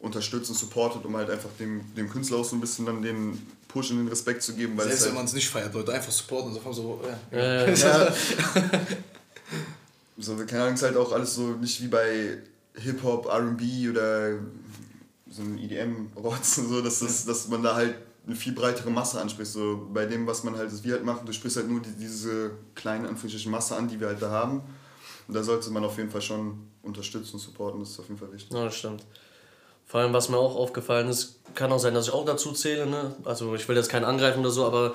[0.01, 3.47] unterstützt und supportet, um halt einfach dem, dem Künstler auch so ein bisschen dann den
[3.69, 4.77] Push und den Respekt zu geben.
[4.77, 7.01] Weil Selbst halt wenn man es nicht feiert, Leute einfach supporten und so, so
[7.33, 7.67] ja.
[7.67, 8.15] ja, ja.
[10.25, 12.39] so, keine Ahnung, ist halt auch alles so nicht wie bei
[12.75, 14.39] Hip-Hop, RB oder
[15.29, 19.51] so ein EDM-Rotz, so, dass, das, dass man da halt eine viel breitere Masse anspricht.
[19.51, 21.93] So bei dem, was man halt, was wir halt machen, du sprichst halt nur die,
[21.93, 24.63] diese kleine Anführungsstrichen Masse an, die wir halt da haben.
[25.27, 28.19] Und da sollte man auf jeden Fall schon unterstützen und supporten, das ist auf jeden
[28.19, 28.53] Fall wichtig.
[28.53, 29.05] Ja, das stimmt.
[29.87, 32.87] Vor allem, was mir auch aufgefallen ist, kann auch sein, dass ich auch dazu zähle.
[32.87, 33.15] Ne?
[33.25, 34.95] Also ich will jetzt keinen angreifen oder so, aber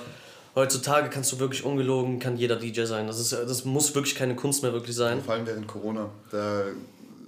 [0.54, 3.06] heutzutage kannst du wirklich ungelogen, kann jeder DJ sein.
[3.06, 5.22] Das, ist, das muss wirklich keine Kunst mehr wirklich sein.
[5.22, 6.10] Vor allem während Corona.
[6.30, 6.64] Da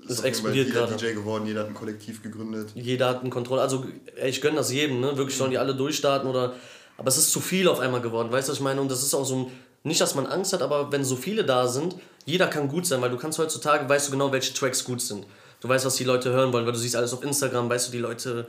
[0.07, 0.97] das ist explodiert jeder gerade.
[0.97, 2.71] DJ geworden, jeder hat ein Kollektiv gegründet.
[2.75, 3.63] Jeder hat eine Kontrolle.
[3.63, 3.85] Also
[4.25, 5.17] ich gönne das jedem, ne?
[5.17, 6.55] Wirklich sollen die alle durchstarten oder.
[6.99, 8.81] Aber es ist zu viel auf einmal geworden, weißt du, was ich meine?
[8.81, 9.47] Und das ist auch so ein.
[9.85, 13.03] Nicht, dass man Angst hat, aber wenn so viele da sind, jeder kann gut sein,
[13.03, 15.27] weil du kannst heutzutage, weißt du genau, welche Tracks gut sind.
[15.61, 17.93] Du weißt, was die Leute hören wollen, weil du siehst alles auf Instagram, weißt du,
[17.93, 18.47] die Leute,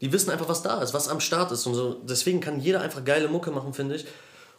[0.00, 2.00] die wissen einfach, was da ist, was am Start ist und so.
[2.04, 4.06] Deswegen kann jeder einfach geile Mucke machen, finde ich.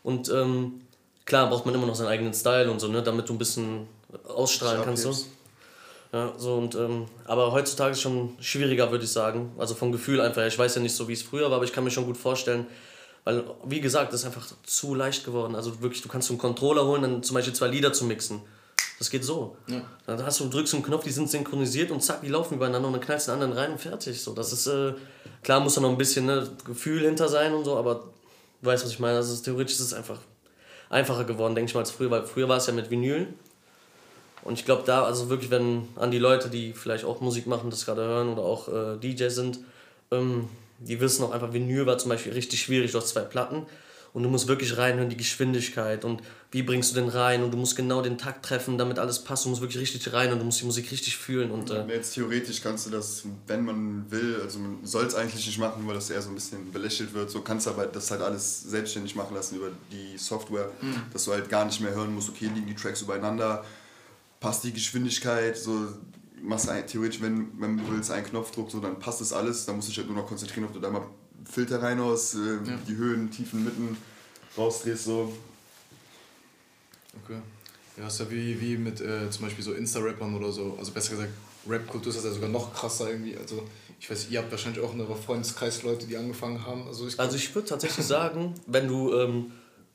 [0.04, 0.82] Und ähm,
[1.26, 3.88] klar braucht man immer noch seinen eigenen Style und so, ne, damit du ein bisschen
[4.28, 5.04] ausstrahlen kannst.
[5.04, 5.16] So.
[6.12, 9.52] Ja, so und, ähm, aber heutzutage ist es schon schwieriger, würde ich sagen.
[9.58, 10.46] Also vom Gefühl einfach.
[10.46, 12.18] Ich weiß ja nicht so, wie es früher war, aber ich kann mir schon gut
[12.18, 12.66] vorstellen,
[13.26, 15.56] weil, wie gesagt, das ist einfach zu leicht geworden.
[15.56, 18.42] Also wirklich, du kannst einen Controller holen, dann zum Beispiel zwei Lieder zu mixen.
[19.00, 19.56] Das geht so.
[19.68, 19.82] Ja.
[20.06, 22.94] Dann hast du, drückst einen Knopf, die sind synchronisiert und zack, die laufen übereinander und
[22.94, 24.22] dann knallst du den anderen rein und fertig.
[24.22, 24.94] So, das ist, äh,
[25.42, 28.04] klar muss da noch ein bisschen ne, Gefühl hinter sein und so, aber
[28.62, 29.16] du weißt, was ich meine.
[29.16, 30.20] Also theoretisch ist es einfach
[30.90, 33.28] einfacher geworden, denke ich mal, als früher, weil früher war es ja mit Vinyl.
[34.44, 37.70] Und ich glaube, da, also wirklich, wenn an die Leute, die vielleicht auch Musik machen,
[37.70, 39.60] das gerade hören oder auch äh, DJ sind,
[40.12, 43.66] ähm, die wissen auch einfach, Vinyl war zum Beispiel richtig schwierig, du hast zwei Platten
[44.14, 47.58] und du musst wirklich reinhören, die Geschwindigkeit und wie bringst du den rein und du
[47.58, 49.46] musst genau den Takt treffen, damit alles passt.
[49.46, 51.52] Du musst wirklich richtig rein und du musst die Musik richtig fühlen.
[51.52, 55.46] Und, äh Jetzt theoretisch kannst du das, wenn man will, also man soll es eigentlich
[55.46, 57.30] nicht machen, weil das eher so ein bisschen belächelt wird.
[57.30, 61.04] So kannst du aber das halt alles selbstständig machen lassen über die Software, mhm.
[61.14, 63.64] dass du halt gar nicht mehr hören musst, okay, liegen die Tracks übereinander,
[64.40, 65.88] passt die Geschwindigkeit, so
[66.42, 69.76] machst ein, theoretisch, wenn, wenn du willst, einen Knopfdruck, so dann passt das alles, dann
[69.76, 71.04] musst du dich halt nur noch konzentrieren, ob du da mal
[71.46, 72.80] Filter reinhaust, äh, ja.
[72.88, 73.98] die Höhen, Tiefen, Mitten
[74.58, 75.32] rausdrehst so.
[77.24, 77.40] Okay.
[77.98, 80.76] Ja, ist ja wie, wie mit äh, zum Beispiel so Insta-Rappern oder so.
[80.80, 81.32] Also besser gesagt,
[81.68, 83.36] Rap-Kultur ist das ja sogar noch krasser irgendwie.
[83.38, 83.64] Also
[84.00, 86.88] ich weiß, ihr habt wahrscheinlich auch in eurem Freundeskreis Leute, die angefangen haben.
[86.88, 89.52] Also ich, also ich würde tatsächlich sagen, wenn du, ähm,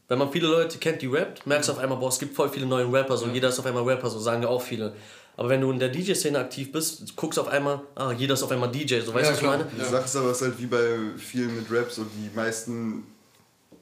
[0.09, 2.51] wenn man viele Leute kennt, die rappt, merkst du auf einmal, boah, es gibt voll
[2.51, 3.33] viele neue Rapper, so ja.
[3.33, 4.95] jeder ist auf einmal Rapper, so sagen ja auch viele.
[5.37, 8.43] Aber wenn du in der DJ-Szene aktiv bist, guckst du auf einmal, ah, jeder ist
[8.43, 9.65] auf einmal DJ, so weißt du, ja, was ich meine?
[9.65, 13.05] Du sagst aber, es ist halt wie bei vielen mit Rap, so die meisten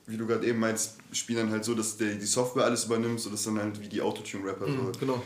[0.07, 3.21] wie du gerade eben meinst, spielen dann halt so, dass der, die Software alles übernimmt,
[3.21, 4.67] so dass dann halt wie die Autotune-Rapper.
[4.67, 4.99] Mhm, so.
[4.99, 5.23] Genau.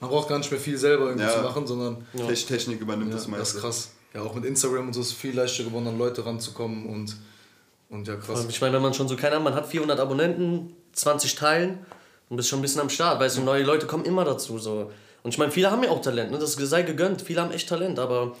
[0.00, 1.34] Man braucht gar nicht mehr viel selber irgendwie ja.
[1.34, 2.06] zu machen, sondern.
[2.14, 2.26] Ja.
[2.26, 3.42] Technik übernimmt ja, das meiste.
[3.42, 3.90] Das ist krass.
[4.14, 7.16] Ja, auch mit Instagram und so ist es viel leichter geworden, an Leute ranzukommen und,
[7.90, 8.46] und ja, krass.
[8.48, 11.78] Ich meine, wenn man schon so, keine Ahnung, man hat 400 Abonnenten, 20 Teilen
[12.28, 14.90] und bist schon ein bisschen am Start, weißt du, neue Leute kommen immer dazu, so.
[15.22, 16.38] Und ich meine, viele haben ja auch Talent, ne?
[16.38, 18.34] das sei gegönnt, viele haben echt Talent, aber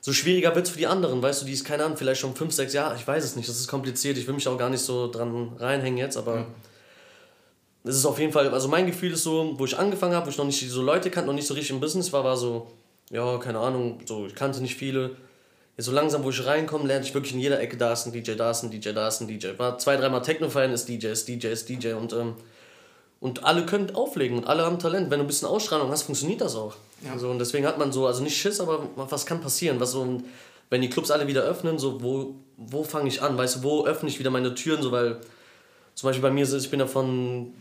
[0.00, 2.34] so schwieriger wird es für die anderen, weißt du, die ist keine Ahnung, vielleicht schon
[2.34, 4.70] 5, 6 Jahre, ich weiß es nicht, das ist kompliziert, ich will mich auch gar
[4.70, 6.46] nicht so dran reinhängen jetzt, aber
[7.84, 10.30] es ist auf jeden Fall, also mein Gefühl ist so, wo ich angefangen habe, wo
[10.30, 12.68] ich noch nicht so Leute kannte, noch nicht so richtig im Business war, war so,
[13.10, 15.16] ja, keine Ahnung, so, ich kannte nicht viele.
[15.76, 18.12] Jetzt so langsam, wo ich reinkomme, lerne ich wirklich in jeder Ecke, da ist ein
[18.12, 19.50] DJ, da ist ein DJ, da ist ein DJ.
[19.56, 22.34] War zwei, dreimal Techno feiern, ist DJ, ist DJ, ist DJ und, ähm,
[23.20, 25.10] und alle können auflegen und alle haben Talent.
[25.10, 26.76] Wenn du ein bisschen Ausstrahlung hast, funktioniert das auch.
[27.04, 27.12] Ja.
[27.12, 29.80] Also, und deswegen hat man so, also nicht Schiss, aber was kann passieren?
[29.80, 30.22] Was so,
[30.70, 33.36] wenn die Clubs alle wieder öffnen, so, wo, wo fange ich an?
[33.36, 34.82] Weißt du, wo öffne ich wieder meine Türen?
[34.82, 35.20] So, weil
[35.94, 37.54] zum Beispiel bei mir, ich bin davon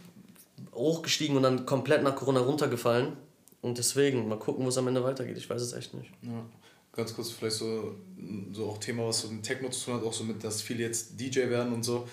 [0.75, 3.13] hochgestiegen und dann komplett nach Corona runtergefallen.
[3.61, 5.37] Und deswegen, mal gucken, wo es am Ende weitergeht.
[5.37, 6.11] Ich weiß es echt nicht.
[6.21, 6.45] Ja.
[6.93, 7.95] Ganz kurz, vielleicht so,
[8.53, 10.83] so auch Thema, was so mit Techno zu tun hat, auch so mit, dass viele
[10.83, 12.07] jetzt DJ werden und so.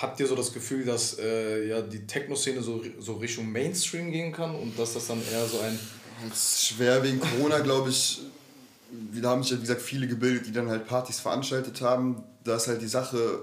[0.00, 4.32] Habt ihr so das Gefühl, dass äh, ja, die Techno-Szene so, so Richtung Mainstream gehen
[4.32, 5.78] kann und dass das dann eher so ein
[6.34, 8.20] schwer wegen Corona, glaube ich.
[9.20, 12.22] Da haben sich, wie gesagt, viele gebildet, die dann halt Partys veranstaltet haben.
[12.44, 13.40] Da ist halt die Sache,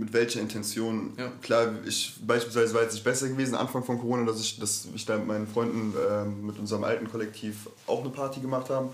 [0.00, 1.12] mit welcher Intention.
[1.16, 1.30] Ja.
[1.42, 5.04] Klar, ich beispielsweise war es nicht besser gewesen, Anfang von Corona, dass ich, dass ich
[5.04, 8.88] da mit meinen Freunden, äh, mit unserem alten Kollektiv auch eine Party gemacht haben.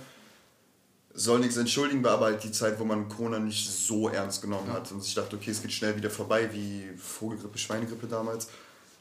[1.19, 4.71] Soll nichts entschuldigen, war aber halt die Zeit, wo man Corona nicht so ernst genommen
[4.73, 4.93] hat.
[4.93, 8.49] Und ich dachte, okay, es geht schnell wieder vorbei, wie Vogelgrippe, Schweinegrippe damals.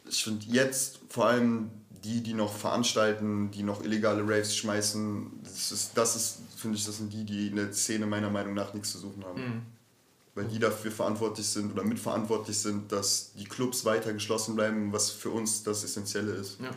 [0.10, 1.71] Ich finde jetzt vor allem
[2.04, 6.86] die, die noch veranstalten, die noch illegale Raves schmeißen, das ist, das ist finde ich,
[6.86, 9.41] das sind die, die in der Szene meiner Meinung nach nichts zu suchen haben.
[9.41, 9.62] Mhm.
[10.34, 15.12] Weil die dafür verantwortlich sind oder mitverantwortlich sind, dass die Clubs weiter geschlossen bleiben, was
[15.12, 16.60] für uns das Essentielle ist.
[16.60, 16.71] Ja,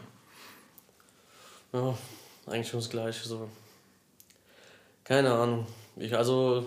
[1.72, 1.98] ja
[2.46, 3.26] eigentlich schon das Gleiche.
[3.26, 3.48] So.
[5.08, 5.66] Keine Ahnung.
[5.96, 6.64] Ich, also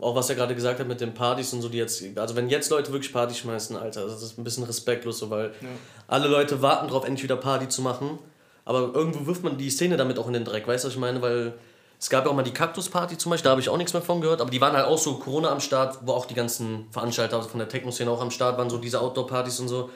[0.00, 2.48] auch was er gerade gesagt hat mit den Partys und so, die jetzt, also wenn
[2.48, 5.68] jetzt Leute wirklich Party schmeißen, Alter, das ist ein bisschen respektlos, so, weil ja.
[6.06, 8.18] alle Leute warten drauf, endlich wieder Party zu machen,
[8.64, 11.00] aber irgendwo wirft man die Szene damit auch in den Dreck, weißt du, was ich
[11.00, 11.54] meine, weil
[11.98, 14.02] es gab ja auch mal die Kaktus-Party zum Beispiel, da habe ich auch nichts mehr
[14.02, 16.86] von gehört, aber die waren halt auch so Corona am Start, wo auch die ganzen
[16.92, 19.90] Veranstalter also von der Techno-Szene auch am Start waren, so diese Outdoor-Partys und so.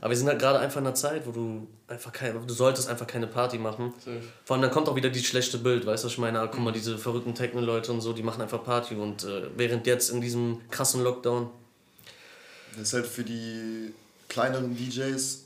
[0.00, 2.88] Aber wir sind halt gerade einfach in einer Zeit, wo du einfach keine, du solltest
[2.88, 3.92] einfach keine Party machen.
[3.98, 4.20] Safe.
[4.44, 6.40] Vor allem dann kommt auch wieder dieses schlechte Bild, weißt du, was ich meine?
[6.40, 9.86] Ah, guck mal, diese verrückten Techno-Leute und so, die machen einfach Party und äh, während
[9.86, 11.50] jetzt in diesem krassen Lockdown.
[12.72, 13.92] Das ist halt für die
[14.28, 15.44] kleineren DJs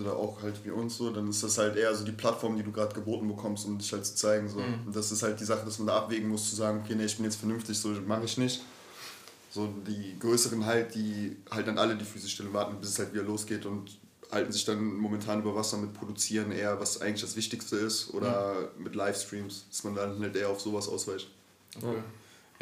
[0.00, 2.64] oder auch halt wie uns so, dann ist das halt eher so die Plattform, die
[2.64, 4.48] du gerade geboten bekommst, um dich halt zu zeigen.
[4.48, 4.58] So.
[4.58, 4.86] Mhm.
[4.86, 7.04] Und das ist halt die Sache, dass man da abwägen muss, zu sagen, okay, nee,
[7.04, 8.62] ich bin jetzt vernünftig, so mache ich nicht.
[9.54, 13.14] So die größeren halt, die halt dann alle die Füße still warten, bis es halt
[13.14, 13.98] wieder losgeht und
[14.32, 18.68] halten sich dann momentan über Wasser mit Produzieren eher, was eigentlich das Wichtigste ist, oder
[18.76, 18.82] mhm.
[18.82, 21.30] mit Livestreams, dass man dann halt eher auf sowas ausweicht.
[21.76, 22.02] Okay.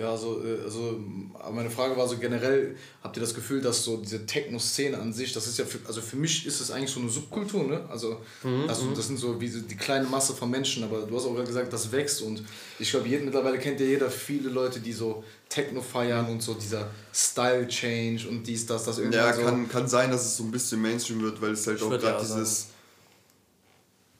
[0.02, 0.98] Ja, also, also
[1.52, 5.32] meine Frage war so generell, habt ihr das Gefühl, dass so diese Techno-Szene an sich,
[5.32, 7.84] das ist ja, für, also für mich ist es eigentlich so eine Subkultur, ne?
[7.88, 8.64] Also, mhm.
[8.68, 11.72] also das sind so wie die kleine Masse von Menschen, aber du hast auch gesagt,
[11.72, 12.42] das wächst und
[12.80, 16.90] ich glaube, mittlerweile kennt ja jeder viele Leute, die so Techno feiern und so dieser
[17.14, 19.18] Style-Change und dies, das, das irgendwie.
[19.18, 19.42] Ja, so.
[19.42, 21.90] kann, kann sein, dass es so ein bisschen Mainstream wird, weil es halt ich auch
[21.90, 22.71] gerade dieses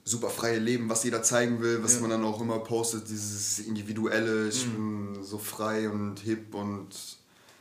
[0.05, 2.01] super freie Leben, was jeder zeigen will, was ja.
[2.01, 5.15] man dann auch immer postet, dieses individuelle, ich mhm.
[5.15, 6.89] bin so frei und hip und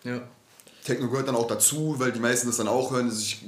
[0.04, 0.22] ja.
[0.84, 3.06] Techno gehört dann auch dazu, weil die meisten das dann auch hören.
[3.06, 3.46] Also ich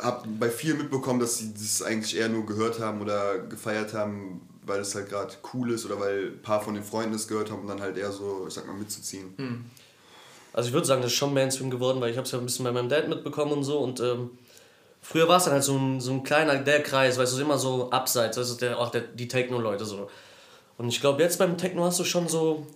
[0.00, 4.40] habe bei vielen mitbekommen, dass sie das eigentlich eher nur gehört haben oder gefeiert haben,
[4.64, 7.50] weil es halt gerade cool ist oder weil ein paar von den Freunden es gehört
[7.50, 9.34] haben und dann halt eher so, ich sag mal, mitzuziehen.
[9.36, 9.64] Mhm.
[10.52, 12.44] Also ich würde sagen, das ist schon Mainstream geworden, weil ich habe es ja ein
[12.44, 14.30] bisschen bei meinem Dad mitbekommen und so und ähm,
[15.02, 17.58] Früher war es dann halt so ein, so ein kleiner, der Kreis, weißt du, immer
[17.58, 20.10] so abseits, das ist der, auch der, die Techno-Leute so.
[20.78, 22.66] Und ich glaube, jetzt beim Techno hast du schon so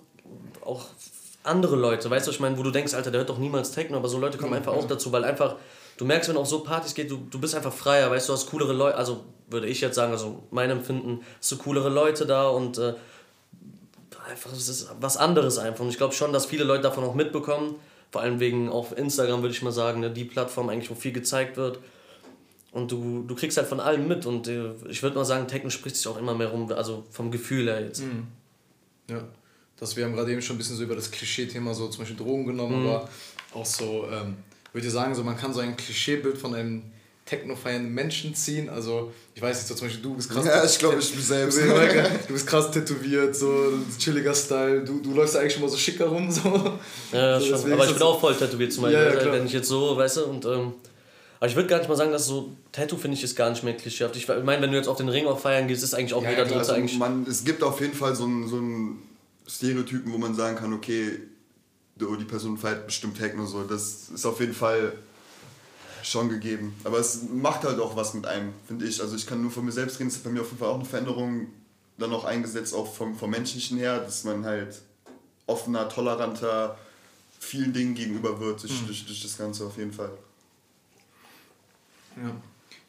[0.63, 0.87] auch
[1.43, 3.99] andere Leute, weißt du, ich meine, wo du denkst, Alter, der hört doch niemals Techno,
[3.99, 5.57] aber so Leute kommen einfach auch dazu, weil einfach,
[5.99, 8.51] du merkst, wenn auf so Partys geht, du, du bist einfach freier, weißt du, hast
[8.51, 12.49] coolere Leute, also würde ich jetzt sagen, also mein Empfinden, hast du coolere Leute da
[12.49, 12.95] und äh,
[14.29, 15.85] einfach, es ist was anderes einfach.
[15.85, 17.77] Und ich glaube schon, dass viele Leute davon auch mitbekommen.
[18.11, 21.13] Vor allem wegen auf Instagram, würde ich mal sagen, ne, die Plattform eigentlich, wo viel
[21.13, 21.79] gezeigt wird.
[22.75, 24.27] Und du, du kriegst halt von allem mit.
[24.27, 27.31] Und äh, ich würde mal sagen, Techno spricht sich auch immer mehr rum, also vom
[27.31, 28.03] Gefühl her jetzt.
[28.03, 28.27] Mhm.
[29.09, 29.23] Ja.
[29.79, 32.17] Das, wir haben gerade eben schon ein bisschen so über das Klischee-Thema, so zum Beispiel
[32.17, 32.89] Drogen genommen, mhm.
[32.89, 33.09] aber
[33.55, 34.37] auch so, ähm,
[34.73, 36.83] würde ich sagen, so man kann so ein Klischeebild von einem
[37.25, 38.69] techno-feiernden Menschen ziehen.
[38.69, 40.45] Also, ich weiß nicht, so zum Beispiel du bist krass.
[40.45, 41.59] Ja, ich glaube, ich bin selbst.
[42.27, 44.83] du bist krass tätowiert, so chilliger Style.
[44.85, 46.29] Du, du läufst eigentlich immer so schicker rum.
[46.29, 46.77] So.
[47.13, 47.73] Ja, so, schon.
[47.73, 49.01] Aber ich bin auch voll tätowiert zum Beispiel.
[49.01, 50.45] Ja, ja, wenn ich jetzt so, weißt du, und.
[50.45, 50.73] Ähm,
[51.44, 53.62] aber ich würde gar nicht mal sagen, dass so Tattoo finde ich ist gar nicht
[53.62, 54.16] mehr klischeehaft.
[54.16, 56.30] Ich meine, wenn du jetzt auf den Ring auch feiern gehst, ist eigentlich auch ja,
[56.30, 56.98] jeder Dritte also eigentlich.
[56.98, 58.62] Man, es gibt auf jeden Fall so einen so
[59.46, 61.18] Stereotypen, wo man sagen kann, okay,
[61.96, 63.62] die Person feiert bestimmt Techno so.
[63.62, 64.94] Das ist auf jeden Fall
[66.02, 66.74] schon gegeben.
[66.83, 69.02] Aber es macht halt auch was mit einem, finde ich.
[69.02, 70.70] Also ich kann nur von mir selbst reden, es ist bei mir auf jeden Fall
[70.70, 71.48] auch eine Veränderung
[71.98, 74.80] dann auch eingesetzt, auch vom, vom Menschlichen her, dass man halt
[75.46, 76.78] offener, toleranter
[77.38, 78.87] vielen Dingen gegenüber wird durch, mhm.
[78.87, 80.11] durch, durch das Ganze auf jeden Fall.
[82.16, 82.35] Ja.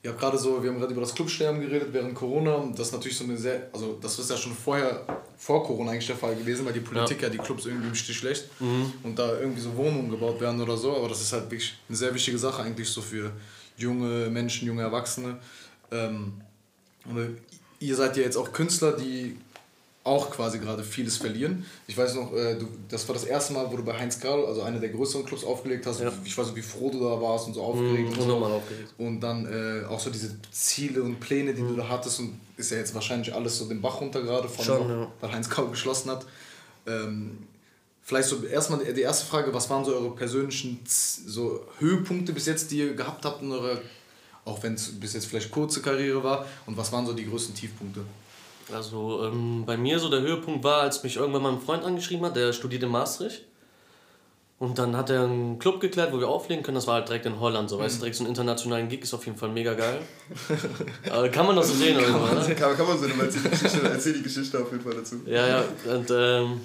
[0.06, 2.64] Ja, gerade so, wir haben gerade über das Clubsterben geredet während Corona.
[2.76, 5.04] Das ist natürlich so eine sehr, also das ist ja schon vorher,
[5.36, 7.96] vor Corona eigentlich der Fall gewesen, weil die Politik ja, ja die Clubs irgendwie im
[7.96, 8.94] Stich lässt mhm.
[9.02, 10.96] und da irgendwie so Wohnungen gebaut werden oder so.
[10.96, 13.32] Aber das ist halt wirklich eine sehr wichtige Sache eigentlich so für
[13.78, 15.40] junge Menschen, junge Erwachsene.
[15.92, 16.34] Ähm,
[17.06, 17.38] und
[17.80, 19.38] ihr seid ja jetzt auch Künstler, die
[20.06, 21.66] auch quasi gerade vieles verlieren.
[21.88, 24.46] Ich weiß noch, äh, du, das war das erste Mal, wo du bei Heinz Karl,
[24.46, 26.00] also einer der größeren Clubs, aufgelegt hast.
[26.00, 26.14] Ja.
[26.24, 28.16] Ich weiß nicht, wie froh du da warst und so aufgeregt.
[28.16, 28.46] Mhm, und, so.
[28.46, 28.94] aufgeregt.
[29.00, 31.70] und dann äh, auch so diese Ziele und Pläne, die mhm.
[31.70, 32.20] du da hattest.
[32.20, 35.12] Und ist ja jetzt wahrscheinlich alles so den Bach runter gerade, von Schon, ja.
[35.20, 36.24] weil Heinz Karl geschlossen hat.
[36.86, 37.40] Ähm,
[38.04, 42.70] vielleicht so erstmal die erste Frage, was waren so eure persönlichen so Höhepunkte bis jetzt,
[42.70, 43.82] die ihr gehabt habt in eurer,
[44.46, 47.56] auch wenn es bis jetzt vielleicht kurze Karriere war, und was waren so die größten
[47.56, 48.02] Tiefpunkte?
[48.74, 52.36] Also ähm, bei mir so der Höhepunkt war, als mich irgendwann mein Freund angeschrieben hat,
[52.36, 53.44] der studiert in Maastricht.
[54.58, 56.76] Und dann hat er einen Club geklärt, wo wir auflegen können.
[56.76, 57.82] Das war halt direkt in Holland, so, mhm.
[57.82, 60.00] weißt du, direkt so einen internationalen Gig ist auf jeden Fall mega geil.
[61.12, 62.06] Aber kann man das so sehen, oder?
[62.06, 64.94] Kann, man, kann, kann man so erzähl die, Geschichte, erzähl die Geschichte auf jeden Fall
[64.94, 65.18] dazu.
[65.26, 66.62] Ja, ja, und ähm,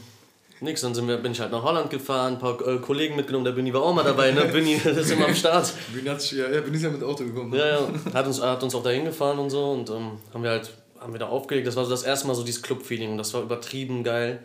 [0.60, 3.44] nix, dann sind wir, bin ich halt nach Holland gefahren, ein paar äh, Kollegen mitgenommen,
[3.44, 4.44] der Büni war auch mal dabei, ne?
[4.52, 5.72] Büni ist immer am Start.
[5.92, 7.52] Büni hat sich, ja, ja, Büni ist ja mit Auto gekommen.
[7.54, 10.50] Ja, ja, hat uns, hat uns auch dahin gefahren und so und ähm, haben wir
[10.50, 11.66] halt haben wir da aufgelegt.
[11.66, 14.44] Das war so das erste Mal so dieses Club-Feeling und das war übertrieben geil.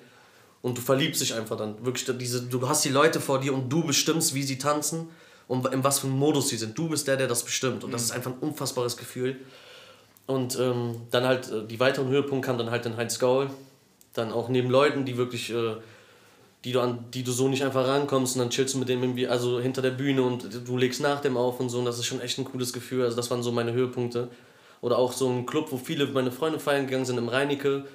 [0.62, 1.86] Und du verliebst dich einfach dann.
[1.86, 5.10] Wirklich, diese, du hast die Leute vor dir und du bestimmst, wie sie tanzen
[5.48, 6.78] und in was für einem Modus sie sind.
[6.78, 7.84] Du bist der, der das bestimmt.
[7.84, 8.06] Und das mhm.
[8.06, 9.38] ist einfach ein unfassbares Gefühl.
[10.26, 13.50] Und ähm, dann halt, äh, die weiteren Höhepunkte kamen dann halt in Heinz Gaul.
[14.14, 15.76] Dann auch neben Leuten, die wirklich, äh,
[16.64, 19.04] die, du an, die du so nicht einfach rankommst und dann chillst du mit denen
[19.04, 21.78] irgendwie, also hinter der Bühne und du legst nach dem auf und so.
[21.78, 23.04] Und das ist schon echt ein cooles Gefühl.
[23.04, 24.30] Also das waren so meine Höhepunkte.
[24.82, 27.86] Oder auch so ein Club, wo viele meine Freunde feiern gegangen sind im Reinecke.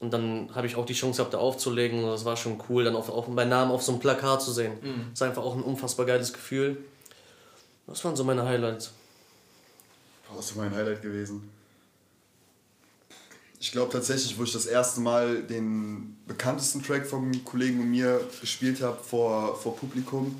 [0.00, 2.04] Und dann habe ich auch die Chance gehabt, da aufzulegen.
[2.04, 4.52] Und das war schon cool, dann auch, auch meinen Namen auf so einem Plakat zu
[4.52, 4.72] sehen.
[4.82, 5.06] Mhm.
[5.10, 6.78] Das ist einfach auch ein unfassbar geiles Gefühl.
[7.86, 8.92] Das waren so meine Highlights.
[10.34, 11.48] Was ist mein Highlight gewesen?
[13.60, 18.20] Ich glaube tatsächlich, wo ich das erste Mal den bekanntesten Track vom Kollegen und mir
[18.40, 20.36] gespielt habe vor, vor Publikum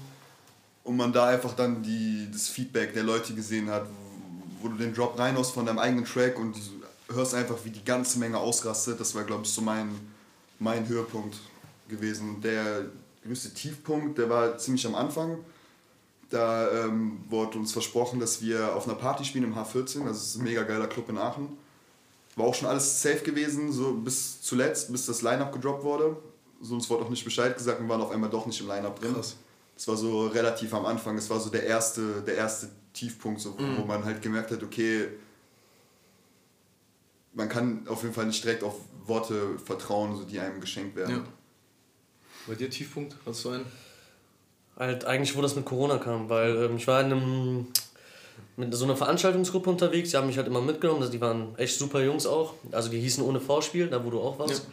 [0.83, 3.87] und man da einfach dann die, das Feedback der Leute gesehen hat,
[4.65, 6.57] wo du den Drop reinhaust von deinem eigenen Track und
[7.13, 8.99] hörst einfach, wie die ganze Menge ausrastet.
[8.99, 9.91] Das war, glaube ich, so mein,
[10.59, 11.37] mein Höhepunkt
[11.87, 12.41] gewesen.
[12.41, 12.87] Der
[13.27, 15.37] größte Tiefpunkt, der war ziemlich am Anfang.
[16.31, 20.07] Da ähm, wurde uns versprochen, dass wir auf einer Party spielen im H14.
[20.07, 21.59] Das ist ein mega geiler Club in Aachen.
[22.37, 26.17] War auch schon alles safe gewesen, so bis zuletzt, bis das Line-Up gedroppt wurde.
[26.63, 28.99] So, uns wurde auch nicht Bescheid gesagt, wir waren auf einmal doch nicht im Line-Up
[28.99, 29.13] drin.
[29.13, 29.37] Krass.
[29.77, 31.17] Das war so relativ am Anfang.
[31.17, 33.77] Das war so der erste, der erste Tiefpunkt, so, mhm.
[33.79, 35.09] wo man halt gemerkt hat, okay,
[37.35, 41.17] man kann auf jeden Fall nicht direkt auf Worte vertrauen, so, die einem geschenkt werden.
[41.17, 41.25] Ja.
[42.47, 43.17] Bei dir Tiefpunkt?
[43.27, 43.67] Hast du einen?
[44.77, 47.67] Halt eigentlich, wo das mit Corona kam, weil ähm, ich war in einem,
[48.57, 51.79] mit so einer Veranstaltungsgruppe unterwegs, die haben mich halt immer mitgenommen, also die waren echt
[51.79, 54.65] super Jungs auch, also die hießen ohne Vorspiel, da wo du auch warst.
[54.65, 54.71] Ja.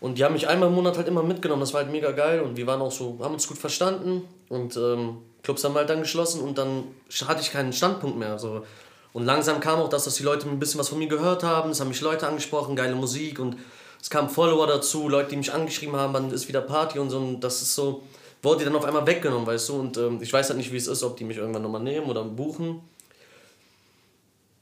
[0.00, 2.40] Und die haben mich einmal im Monat halt immer mitgenommen, das war halt mega geil
[2.40, 6.00] und wir waren auch so, haben uns gut verstanden und ähm, Clubs haben halt dann
[6.00, 6.84] geschlossen und dann
[7.26, 8.38] hatte ich keinen Standpunkt mehr.
[8.38, 8.64] So.
[9.12, 11.70] Und langsam kam auch das, dass die Leute ein bisschen was von mir gehört haben.
[11.70, 13.56] Es haben mich Leute angesprochen, geile Musik und
[14.00, 17.18] es kamen Follower dazu, Leute, die mich angeschrieben haben, wann ist wieder Party und so.
[17.18, 18.02] Und das ist so,
[18.42, 19.74] wurde dann auf einmal weggenommen, weißt du.
[19.74, 22.06] Und ähm, ich weiß halt nicht, wie es ist, ob die mich irgendwann nochmal nehmen
[22.06, 22.80] oder buchen.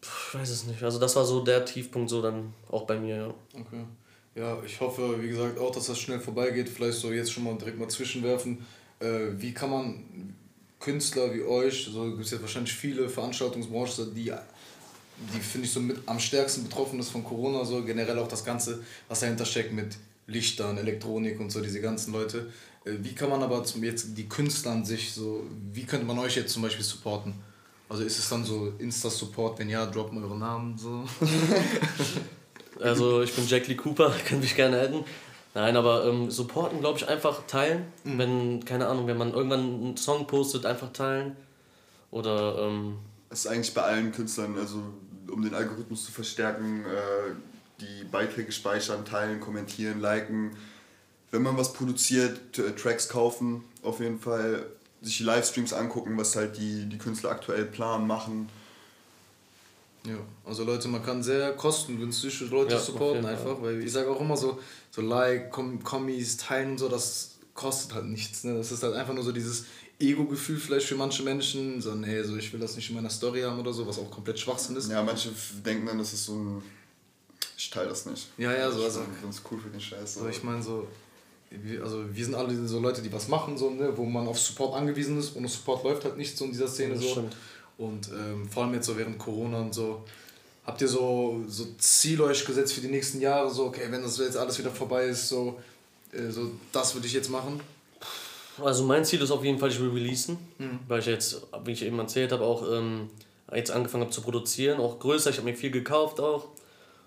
[0.02, 0.82] Ich weiß es nicht.
[0.82, 3.34] Also das war so der Tiefpunkt so dann auch bei mir, ja.
[3.54, 3.84] Okay.
[4.34, 6.68] Ja, ich hoffe, wie gesagt, auch, dass das schnell vorbeigeht.
[6.68, 8.64] Vielleicht so jetzt schon mal direkt mal zwischenwerfen.
[8.98, 10.34] Äh, wie kann man,
[10.82, 14.32] Künstler wie euch, so gibt es jetzt wahrscheinlich viele Veranstaltungsbranchen, die,
[15.34, 18.44] die finde ich so mit am stärksten betroffen ist von Corona, so generell auch das
[18.44, 22.50] Ganze, was dahinter steckt mit Lichtern, Elektronik und so, diese ganzen Leute.
[22.84, 26.18] Äh, wie kann man aber zum, jetzt die Künstler an sich so, wie könnte man
[26.18, 27.34] euch jetzt zum Beispiel supporten?
[27.88, 31.04] Also ist es dann so Insta-Support, wenn ja, droppen eure Namen so?
[32.80, 35.04] also ich bin Jack Lee Cooper, kann mich gerne adden.
[35.54, 37.84] Nein, aber ähm, supporten, glaube ich, einfach teilen.
[38.04, 38.18] Mhm.
[38.18, 41.36] Wenn, keine Ahnung, wenn man irgendwann einen Song postet, einfach teilen.
[42.10, 42.58] Oder.
[42.58, 44.82] Ähm, das ist eigentlich bei allen Künstlern, also
[45.30, 47.34] um den Algorithmus zu verstärken, äh,
[47.80, 50.56] die Beiträge speichern, teilen, kommentieren, liken.
[51.30, 52.38] Wenn man was produziert,
[52.76, 54.66] Tracks kaufen, auf jeden Fall
[55.00, 58.48] sich die Livestreams angucken, was halt die, die Künstler aktuell planen, machen.
[60.04, 64.20] Ja, also Leute, man kann sehr kostengünstig Leute ja, supporten einfach, weil ich sage auch
[64.20, 64.58] immer so,
[64.90, 68.42] so Like, Kommis, Teilen und so, das kostet halt nichts.
[68.44, 68.54] Ne?
[68.56, 69.66] Das ist halt einfach nur so dieses
[70.00, 73.42] Ego-Gefühl vielleicht für manche Menschen, so, nee, so ich will das nicht in meiner Story
[73.42, 74.90] haben oder so, was auch komplett Schwachsinn ist.
[74.90, 75.30] Ja, manche
[75.64, 76.62] denken dann, das ist so ein,
[77.56, 78.28] ich teile das nicht.
[78.38, 78.82] Ja, ja, so.
[78.82, 80.14] Also, das ist cool für den Scheiß.
[80.14, 80.88] So, ich meine so,
[81.80, 84.74] also wir sind alle so Leute, die was machen, so, ne, wo man auf Support
[84.74, 87.08] angewiesen ist und Support läuft halt nicht so in dieser Szene so.
[87.08, 87.36] Stimmt.
[87.82, 90.04] Und ähm, vor allem jetzt so während Corona und so.
[90.64, 93.50] Habt ihr so, so Ziele euch gesetzt für die nächsten Jahre?
[93.50, 95.58] So, okay, wenn das jetzt alles wieder vorbei ist, so,
[96.12, 97.60] äh, so das würde ich jetzt machen?
[98.62, 100.78] Also mein Ziel ist auf jeden Fall, ich will releasen, mhm.
[100.86, 103.10] weil ich jetzt, wie ich eben erzählt habe, auch ähm,
[103.52, 105.30] jetzt angefangen habe zu produzieren, auch größer.
[105.30, 106.48] Ich habe mir viel gekauft auch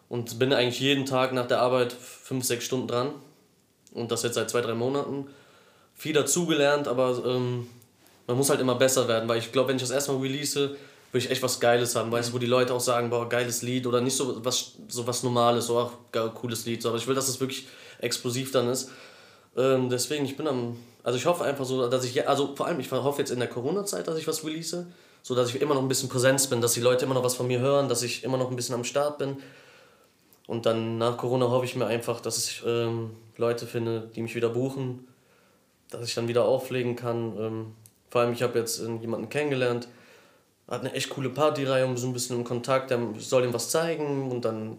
[0.09, 3.11] und bin eigentlich jeden Tag nach der Arbeit fünf, sechs Stunden dran
[3.93, 5.27] und das jetzt seit zwei, drei Monaten.
[5.93, 7.67] Viel dazugelernt, aber ähm,
[8.27, 10.75] man muss halt immer besser werden, weil ich glaube, wenn ich das erstmal release,
[11.11, 13.61] will ich echt was Geiles haben, weißt du, wo die Leute auch sagen, boah, geiles
[13.61, 17.07] Lied oder nicht so was, so was Normales, so, ach, cooles Lied, so, aber ich
[17.07, 17.67] will, dass es wirklich
[17.99, 18.89] explosiv dann ist.
[19.55, 22.79] Ähm, deswegen, ich bin am, also ich hoffe einfach so, dass ich, also vor allem,
[22.79, 24.85] ich hoffe jetzt in der Corona-Zeit, dass ich was release,
[25.21, 27.35] so dass ich immer noch ein bisschen Präsenz bin, dass die Leute immer noch was
[27.35, 29.37] von mir hören, dass ich immer noch ein bisschen am Start bin.
[30.47, 34.35] Und dann nach Corona hoffe ich mir einfach, dass ich ähm, Leute finde, die mich
[34.35, 35.07] wieder buchen,
[35.89, 37.37] dass ich dann wieder auflegen kann.
[37.39, 37.65] Ähm,
[38.09, 39.87] vor allem, ich habe jetzt jemanden kennengelernt,
[40.67, 43.69] hat eine echt coole Partyreihe und so ein bisschen im Kontakt, der soll ihm was
[43.69, 44.77] zeigen und dann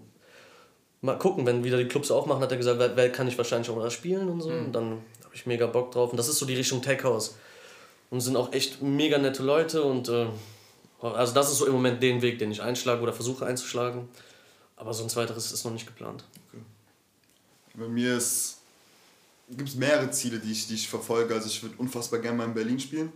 [1.00, 3.70] mal gucken, wenn wieder die Clubs aufmachen, hat er gesagt, wer, wer kann ich wahrscheinlich
[3.70, 4.50] auch mal spielen und so.
[4.50, 4.66] Mhm.
[4.66, 4.90] Und dann
[5.24, 6.10] habe ich mega Bock drauf.
[6.10, 7.36] Und das ist so die Richtung Tech House.
[8.10, 10.26] Und sind auch echt mega nette Leute und äh,
[11.00, 14.08] also das ist so im Moment den Weg, den ich einschlage oder versuche einzuschlagen.
[14.76, 16.24] Aber sonst weiteres ist noch nicht geplant.
[16.48, 16.62] Okay.
[17.74, 18.16] Bei mir
[19.48, 21.34] gibt es mehrere Ziele, die ich, die ich verfolge.
[21.34, 23.12] Also ich würde unfassbar gerne mal in Berlin spielen.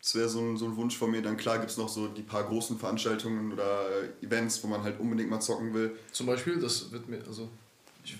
[0.00, 1.22] Das wäre so ein, so ein Wunsch von mir.
[1.22, 3.86] Dann klar gibt es noch so die paar großen Veranstaltungen oder
[4.20, 5.96] Events, wo man halt unbedingt mal zocken will.
[6.12, 7.48] Zum Beispiel, das wird mir, also...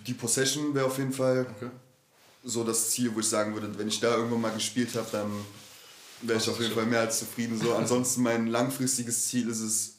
[0.07, 1.71] Die Possession wäre auf jeden Fall okay.
[2.43, 5.31] so das Ziel, wo ich sagen würde, wenn ich da irgendwann mal gespielt habe, dann
[6.23, 7.61] wäre ich auf jeden Fall mehr als zufrieden.
[7.61, 7.75] So.
[7.75, 9.94] Ansonsten mein langfristiges Ziel ist es,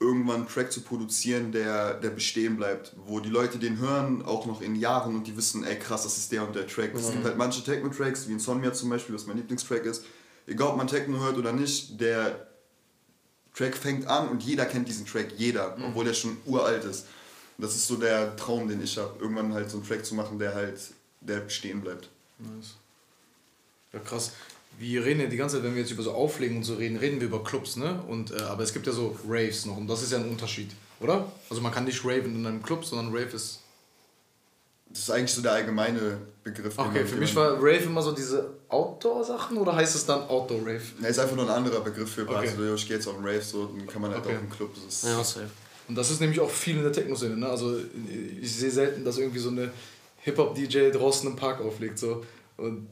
[0.00, 4.46] irgendwann einen Track zu produzieren, der, der bestehen bleibt, wo die Leute den hören, auch
[4.46, 6.94] noch in Jahren und die wissen, ey krass, das ist der und der Track.
[6.94, 7.00] Mhm.
[7.00, 10.06] Es gibt halt manche Techno-Tracks, wie in Sonmia zum Beispiel, was mein Lieblingstrack ist.
[10.46, 12.48] Egal ob man Techno hört oder nicht, der
[13.54, 15.84] Track fängt an und jeder kennt diesen Track, jeder, mhm.
[15.84, 17.06] obwohl der schon uralt ist.
[17.58, 20.14] Und das ist so der Traum, den ich habe, irgendwann halt so einen Track zu
[20.14, 20.80] machen, der halt,
[21.20, 22.08] der bestehen bleibt.
[22.38, 22.76] Nice.
[23.92, 24.32] Ja krass
[24.80, 26.96] wir reden ja die ganze Zeit, wenn wir jetzt über so Auflegen und so reden,
[26.96, 28.02] reden wir über Clubs, ne?
[28.08, 30.70] Und, äh, aber es gibt ja so Raves noch und das ist ja ein Unterschied,
[31.00, 31.30] oder?
[31.50, 33.60] Also man kann nicht raven in einem Club, sondern Rave ist...
[34.88, 36.76] Das ist eigentlich so der allgemeine Begriff.
[36.76, 40.80] Okay, für mich war Rave immer so diese Outdoor-Sachen oder heißt es dann Outdoor-Rave?
[40.98, 42.48] Ne, ist einfach nur ein anderer Begriff für okay.
[42.48, 44.36] also ich gehe jetzt auf einen Rave, so dann kann man halt okay.
[44.36, 44.70] auch im Club.
[44.84, 45.50] Das ja, safe.
[45.86, 47.48] Und das ist nämlich auch viel in der Techno-Szene, ne?
[47.48, 47.76] Also
[48.40, 49.70] ich sehe selten, dass irgendwie so eine
[50.22, 52.24] Hip-Hop-DJ draußen im Park auflegt, so.
[52.56, 52.88] Und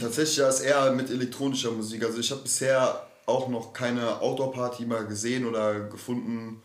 [0.00, 2.04] Tatsächlich ja, ist eher mit elektronischer Musik.
[2.04, 6.62] Also ich habe bisher auch noch keine Outdoor-Party mal gesehen oder gefunden,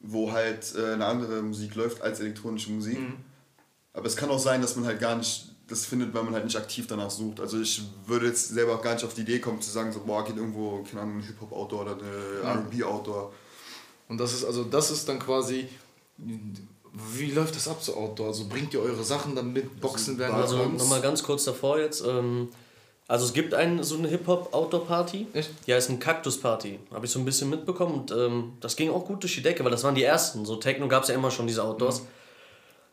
[0.00, 2.98] wo halt äh, eine andere Musik läuft als elektronische Musik.
[2.98, 3.16] Mhm.
[3.92, 6.44] Aber es kann auch sein, dass man halt gar nicht das findet, weil man halt
[6.44, 7.40] nicht aktiv danach sucht.
[7.40, 10.00] Also ich würde jetzt selber auch gar nicht auf die Idee kommen zu sagen, so
[10.00, 12.62] boah, geht irgendwo, keine Ahnung, ein Hip-Hop-Outdoor oder eine mhm.
[12.62, 13.32] R&B-Outdoor.
[14.08, 15.68] Und das ist also das ist dann quasi
[16.92, 18.28] wie läuft das ab so Outdoor?
[18.28, 19.80] Also bringt ihr eure Sachen dann mit?
[19.80, 22.04] Boxen werden Also nochmal ganz kurz davor jetzt.
[22.06, 22.48] Ähm,
[23.06, 25.26] also es gibt ein, so eine Hip-Hop-Outdoor-Party.
[25.32, 25.50] Echt?
[25.66, 26.78] Ja, ist ein Kaktus-Party.
[26.92, 29.64] Habe ich so ein bisschen mitbekommen und ähm, das ging auch gut durch die Decke,
[29.64, 30.44] weil das waren die ersten.
[30.44, 32.02] So Techno gab es ja immer schon, diese Outdoors.
[32.02, 32.06] Mhm.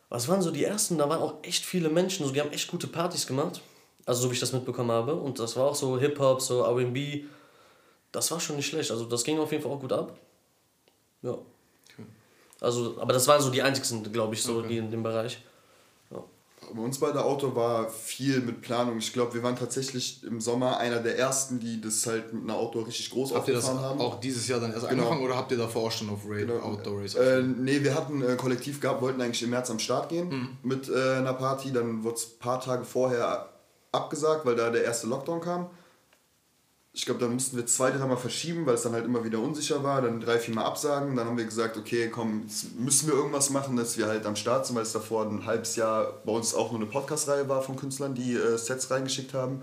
[0.08, 0.98] Was waren so die ersten?
[0.98, 3.60] Da waren auch echt viele Menschen, so, die haben echt gute Partys gemacht.
[4.06, 5.14] Also so wie ich das mitbekommen habe.
[5.14, 7.24] Und das war auch so Hip-Hop, so R&B.
[8.10, 8.90] Das war schon nicht schlecht.
[8.90, 10.18] Also das ging auf jeden Fall auch gut ab.
[11.22, 11.38] Ja.
[12.60, 14.68] Also, aber das waren so die einzigsten, glaube ich, so okay.
[14.68, 15.42] die in dem Bereich.
[16.10, 16.22] Ja.
[16.74, 18.98] Bei uns bei der Auto war viel mit Planung.
[18.98, 22.56] Ich glaube, wir waren tatsächlich im Sommer einer der ersten, die das halt mit einer
[22.58, 24.00] Auto richtig groß habt aufgefahren haben.
[24.00, 25.02] Auch dieses Jahr dann erst genau.
[25.02, 26.60] angefangen oder habt ihr davor auch schon auf Raid genau.
[26.60, 27.14] Outdoor Race?
[27.14, 30.48] Äh, nee, wir hatten äh, kollektiv gehabt, wollten eigentlich im März am Start gehen mhm.
[30.62, 31.72] mit äh, einer Party.
[31.72, 33.48] Dann wurde es ein paar Tage vorher
[33.92, 35.70] abgesagt, weil da der erste Lockdown kam
[36.98, 39.84] ich glaube, dann mussten wir zwei, dreimal verschieben, weil es dann halt immer wieder unsicher
[39.84, 40.02] war.
[40.02, 41.14] Dann drei, vier Mal absagen.
[41.14, 44.34] Dann haben wir gesagt, okay, komm, jetzt müssen wir irgendwas machen, dass wir halt am
[44.34, 47.62] Start sind, weil es davor ein halbes Jahr bei uns auch nur eine Podcast-Reihe war
[47.62, 49.62] von Künstlern, die äh, Sets reingeschickt haben.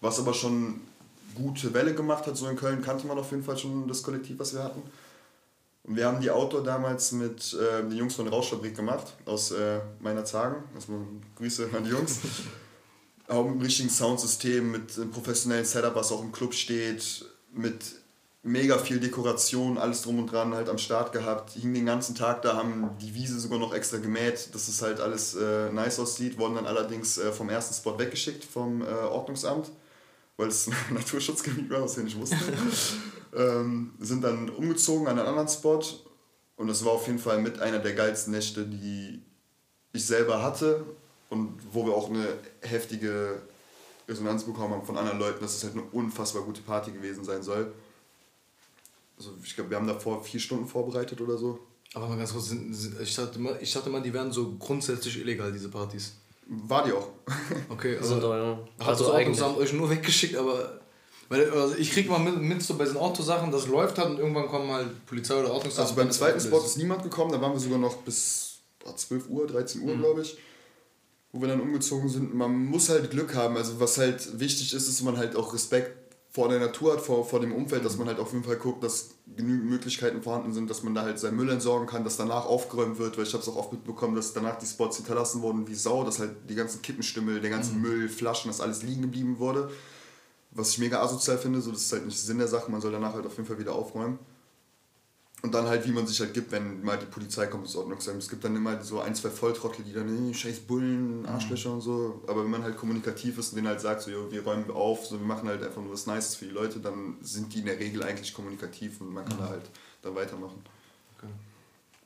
[0.00, 0.80] Was aber schon
[1.34, 2.34] gute Welle gemacht hat.
[2.38, 4.82] So in Köln kannte man auf jeden Fall schon das Kollektiv, was wir hatten.
[5.82, 9.80] Und wir haben die Outdoor damals mit äh, den Jungs von Rauschfabrik gemacht, aus äh,
[10.00, 10.64] meiner Zagen.
[10.74, 10.94] Also
[11.36, 12.20] Grüße an die Jungs.
[13.28, 17.84] auch mit einem richtigen Soundsystem, mit einem professionellen Setup, was auch im Club steht, mit
[18.42, 21.52] mega viel Dekoration, alles drum und dran halt am Start gehabt.
[21.52, 25.00] Hing den ganzen Tag da, haben die Wiese sogar noch extra gemäht, dass es halt
[25.00, 26.38] alles äh, nice aussieht.
[26.38, 29.70] Wurden dann allerdings äh, vom ersten Spot weggeschickt vom äh, Ordnungsamt,
[30.36, 32.38] weil es ein Naturschutzgebiet war, was wir nicht wussten.
[33.34, 35.82] ähm, sind dann umgezogen an einen anderen Spot
[36.56, 39.22] und das war auf jeden Fall mit einer der geilsten Nächte, die
[39.92, 40.84] ich selber hatte
[41.30, 42.26] und wo wir auch eine
[42.60, 43.42] heftige
[44.08, 47.42] Resonanz bekommen haben von anderen Leuten, dass es halt eine unfassbar gute Party gewesen sein
[47.42, 47.72] soll.
[49.16, 51.58] Also ich glaube, wir haben davor vier Stunden vorbereitet oder so.
[51.94, 54.56] Aber mal ganz kurz, sind, sind, ich, dachte mal, ich dachte mal, die wären so
[54.58, 56.14] grundsätzlich illegal, diese Partys.
[56.46, 57.08] War die auch.
[57.68, 58.58] Okay, also, also, ja.
[58.78, 59.40] also eigentlich.
[59.40, 60.80] haben euch nur weggeschickt, aber
[61.28, 64.18] weil, also ich krieg mal mit, mit so bei diesen Autosachen, das läuft halt und
[64.18, 65.88] irgendwann kommen halt Polizei oder Ordnungsamt.
[65.88, 68.58] Also beim zweiten Spot ist niemand gekommen, da waren wir sogar noch bis
[68.94, 70.00] 12 Uhr, 13 Uhr, mhm.
[70.00, 70.36] glaube ich
[71.34, 72.32] wo wir dann umgezogen sind.
[72.32, 73.56] Man muss halt Glück haben.
[73.56, 77.00] Also was halt wichtig ist, ist, dass man halt auch Respekt vor der Natur hat,
[77.00, 80.52] vor, vor dem Umfeld, dass man halt auf jeden Fall guckt, dass genügend Möglichkeiten vorhanden
[80.52, 83.32] sind, dass man da halt seinen Müll entsorgen kann, dass danach aufgeräumt wird, weil ich
[83.32, 86.30] habe es auch oft mitbekommen, dass danach die Spots hinterlassen wurden wie Sau, dass halt
[86.48, 87.82] die ganzen Kippenstümmel, der ganze mhm.
[87.82, 89.70] Müll, Flaschen, das alles liegen geblieben wurde.
[90.52, 92.92] Was ich mega asozial finde, so das ist halt nicht Sinn der Sache, man soll
[92.92, 94.20] danach halt auf jeden Fall wieder aufräumen.
[95.44, 98.22] Und dann halt, wie man sich halt gibt, wenn mal die Polizei kommt, ist Ordnungsamt.
[98.22, 101.26] Es gibt dann immer so ein, zwei Volltrottel, die dann, hey, scheiß Bullen, mhm.
[101.26, 101.74] Arschlöcher mhm.
[101.74, 102.22] und so.
[102.26, 105.04] Aber wenn man halt kommunikativ ist und denen halt sagt, so, jo, wir räumen auf,
[105.04, 107.66] so, wir machen halt einfach nur was Nices für die Leute, dann sind die in
[107.66, 109.42] der Regel eigentlich kommunikativ und man kann mhm.
[109.42, 109.64] da halt
[110.00, 110.64] dann weitermachen.
[111.18, 111.30] Okay.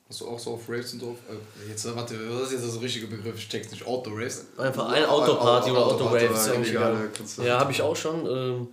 [0.09, 1.15] Hast du auch so auf Raves und drauf?
[1.29, 3.37] Äh, jetzt, warte, was ist jetzt das richtige Begriff?
[3.37, 3.87] Ich check's nicht.
[3.87, 4.47] Auto-Raves?
[4.57, 6.49] Einfach eine Autoparty oder Auto-Raves.
[6.49, 8.25] Auto ja, habe ich auch schon.
[8.25, 8.67] Ähm,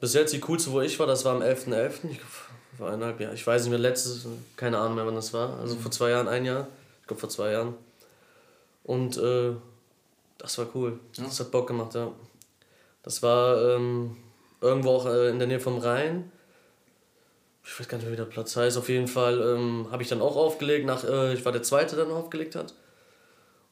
[0.00, 1.68] bis jetzt die coolste, wo ich war, das war am 11.11.
[1.68, 1.92] .11.
[2.10, 2.20] Ich
[2.80, 3.34] vor eineinhalb Jahren.
[3.34, 4.26] Ich weiß nicht mehr, letztes,
[4.56, 5.60] keine Ahnung mehr, wann das war.
[5.60, 6.66] Also vor zwei Jahren, ein Jahr.
[7.02, 7.74] Ich glaube vor zwei Jahren.
[8.84, 9.52] Und äh,
[10.38, 10.98] das war cool.
[11.16, 11.24] Ja.
[11.24, 12.10] Das hat Bock gemacht, ja.
[13.02, 14.16] Das war ähm,
[14.60, 16.32] irgendwo auch äh, in der Nähe vom Rhein.
[17.62, 18.78] Ich weiß gar nicht mehr, wie der Platz heißt.
[18.78, 20.86] Auf jeden Fall ähm, habe ich dann auch aufgelegt.
[20.86, 22.74] Nach, äh, ich war der Zweite, der dann aufgelegt hat.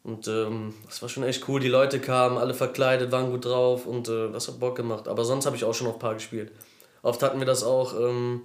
[0.04, 1.60] Und ähm, das war schon echt cool.
[1.60, 5.08] Die Leute kamen, alle verkleidet, waren gut drauf und äh, das hat Bock gemacht.
[5.08, 6.52] Aber sonst habe ich auch schon noch ein paar gespielt.
[7.02, 7.98] Oft hatten wir das auch.
[7.98, 8.42] Ähm,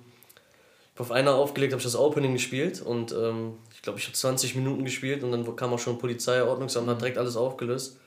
[0.97, 4.55] auf einer aufgelegt, habe ich das Opening gespielt und ähm, ich glaube, ich habe 20
[4.55, 7.97] Minuten gespielt und dann kam auch schon Polizei, Ordnungsamt, hat direkt alles aufgelöst.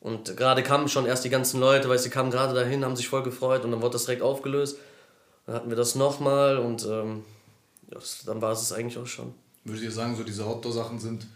[0.00, 3.08] Und gerade kamen schon erst die ganzen Leute, weil sie kamen gerade dahin, haben sich
[3.08, 4.78] voll gefreut und dann wurde das direkt aufgelöst.
[5.46, 7.24] Dann hatten wir das nochmal und ähm,
[7.90, 9.32] ja, dann war es es eigentlich auch schon.
[9.64, 11.26] Würdet ihr sagen, so diese Outdoor-Sachen sind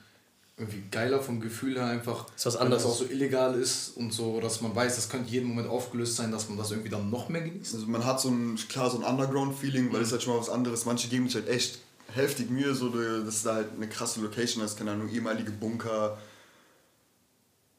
[0.59, 2.82] irgendwie geiler vom Gefühl her einfach, ist was anderes.
[2.82, 5.68] wenn das auch so illegal ist und so, dass man weiß, das könnte jeden Moment
[5.68, 7.74] aufgelöst sein, dass man das irgendwie dann noch mehr genießt.
[7.74, 10.12] Also man hat so ein, klar, so ein Underground-Feeling, weil es mhm.
[10.12, 11.80] halt schon mal was anderes, manche geben sich halt echt
[12.14, 16.16] heftig Mühe, so, dass da halt eine krasse Location ist, keine Ahnung, ehemalige Bunker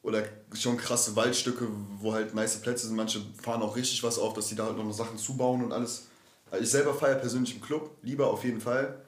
[0.02, 0.22] oder
[0.54, 1.66] schon krasse Waldstücke,
[1.98, 4.76] wo halt nice Plätze sind, manche fahren auch richtig was auf, dass die da halt
[4.76, 6.06] noch Sachen zubauen und alles.
[6.50, 9.02] Also ich selber feiere persönlich im Club, lieber auf jeden Fall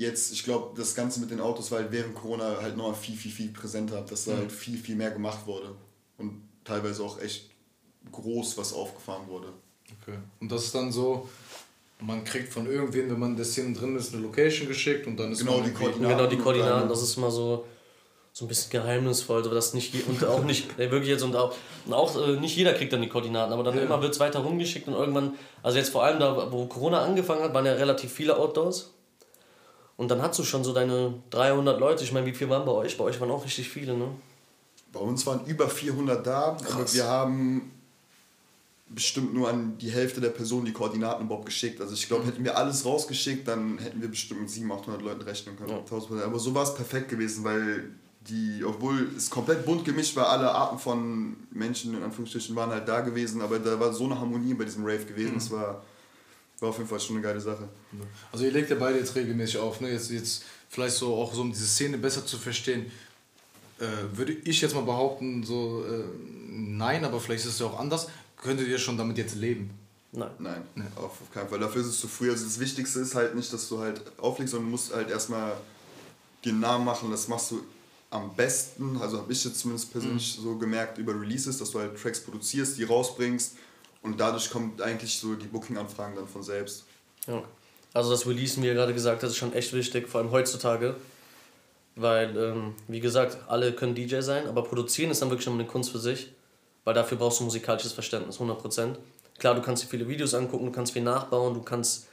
[0.00, 3.16] jetzt, ich glaube, das Ganze mit den Autos war halt während Corona halt noch viel,
[3.16, 4.38] viel, viel präsenter, dass da mhm.
[4.38, 5.74] halt viel, viel mehr gemacht wurde.
[6.16, 7.50] Und teilweise auch echt
[8.10, 9.48] groß was aufgefahren wurde.
[10.00, 10.16] Okay.
[10.40, 11.28] Und das ist dann so,
[12.00, 15.18] man kriegt von irgendwen, wenn man in der Szene drin ist, eine Location geschickt und
[15.18, 16.16] dann ist genau die Koordinaten.
[16.16, 17.66] Genau die Koordinaten, das ist mal so
[18.32, 21.52] so ein bisschen geheimnisvoll, so dass nicht und auch nicht wirklich jetzt und auch,
[21.84, 23.82] und auch äh, nicht jeder kriegt dann die Koordinaten, aber dann ja.
[23.82, 25.34] immer wird es weiter rumgeschickt und irgendwann,
[25.64, 28.92] also jetzt vor allem da, wo Corona angefangen hat, waren ja relativ viele Outdoors
[30.00, 32.04] und dann hast du schon so deine 300 Leute.
[32.04, 32.96] Ich meine, wie viel waren bei euch?
[32.96, 34.06] Bei euch waren auch richtig viele, ne?
[34.94, 36.72] Bei uns waren über 400 da, Krass.
[36.72, 37.70] aber wir haben
[38.88, 41.82] bestimmt nur an die Hälfte der Personen die Koordinaten überhaupt geschickt.
[41.82, 42.28] Also ich glaube, mhm.
[42.28, 45.68] hätten wir alles rausgeschickt, dann hätten wir bestimmt mit 700, 800 Leuten rechnen können.
[45.68, 46.24] Ja.
[46.24, 47.90] Aber so war es perfekt gewesen, weil
[48.22, 52.88] die, obwohl es komplett bunt gemischt war, alle Arten von Menschen in Anführungsstrichen waren halt
[52.88, 55.32] da gewesen, aber da war so eine Harmonie bei diesem Rave gewesen.
[55.32, 55.38] Mhm.
[55.38, 55.82] Es war
[56.60, 57.68] war auf jeden Fall schon eine geile Sache.
[58.32, 59.90] Also ihr legt ja beide jetzt regelmäßig auf, ne?
[59.90, 62.90] Jetzt, jetzt vielleicht so auch so um diese Szene besser zu verstehen.
[63.78, 66.04] äh, würde ich jetzt mal behaupten, so äh,
[66.48, 68.08] nein, aber vielleicht ist es ja auch anders.
[68.36, 69.70] Könntet ihr schon damit jetzt leben?
[70.12, 70.30] Nein.
[70.38, 70.84] Nein, nee.
[70.96, 71.60] auf keinen Fall.
[71.60, 72.30] Dafür ist es zu früh.
[72.30, 75.52] Also das Wichtigste ist halt nicht, dass du halt auflegst, sondern du musst halt erstmal
[76.44, 77.10] den Namen machen.
[77.10, 77.62] Das machst du
[78.10, 80.42] am besten, also habe ich jetzt zumindest persönlich mhm.
[80.42, 83.56] so gemerkt über Releases, dass du halt Tracks produzierst, die rausbringst
[84.02, 86.84] und dadurch kommt eigentlich so die Booking-Anfragen dann von selbst.
[87.26, 87.42] Ja.
[87.92, 90.96] Also das Release, wie ihr gerade gesagt habt, ist schon echt wichtig, vor allem heutzutage.
[91.96, 95.66] Weil, ähm, wie gesagt, alle können DJ sein, aber produzieren ist dann wirklich schon eine
[95.66, 96.32] Kunst für sich.
[96.84, 98.96] Weil dafür brauchst du musikalisches Verständnis, 100%.
[99.38, 102.08] Klar, du kannst dir viele Videos angucken, du kannst viel nachbauen, du kannst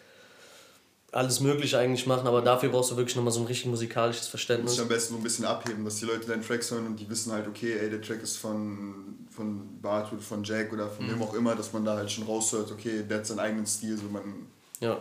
[1.17, 4.75] alles Mögliche eigentlich machen, aber dafür brauchst du wirklich nochmal so ein richtig musikalisches Verständnis.
[4.75, 6.99] Du musst am besten so ein bisschen abheben, dass die Leute deinen Tracks hören und
[6.99, 10.87] die wissen halt, okay, ey, der Track ist von, von Bart oder von Jack oder
[10.87, 11.13] von mhm.
[11.13, 13.97] wem auch immer, dass man da halt schon raushört, okay, der hat seinen eigenen Stil,
[13.97, 14.21] so man.
[14.79, 14.99] Ja.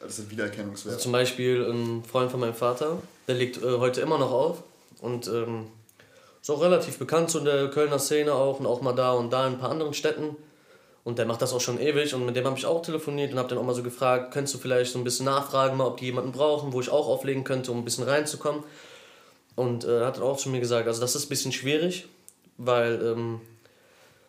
[0.00, 0.94] Das ist Wiedererkennungswert.
[0.94, 4.62] Also zum Beispiel ein Freund von meinem Vater, der legt äh, heute immer noch auf
[5.00, 5.66] und ähm,
[6.40, 9.32] ist auch relativ bekannt so in der Kölner Szene auch und auch mal da und
[9.32, 10.36] da in ein paar anderen Städten.
[11.06, 13.38] Und der macht das auch schon ewig und mit dem habe ich auch telefoniert und
[13.38, 15.98] habe dann auch mal so gefragt, könntest du vielleicht so ein bisschen nachfragen, mal, ob
[15.98, 18.64] die jemanden brauchen, wo ich auch auflegen könnte, um ein bisschen reinzukommen.
[19.54, 22.08] Und äh, hat dann auch zu mir gesagt, also das ist ein bisschen schwierig,
[22.58, 23.40] weil ähm,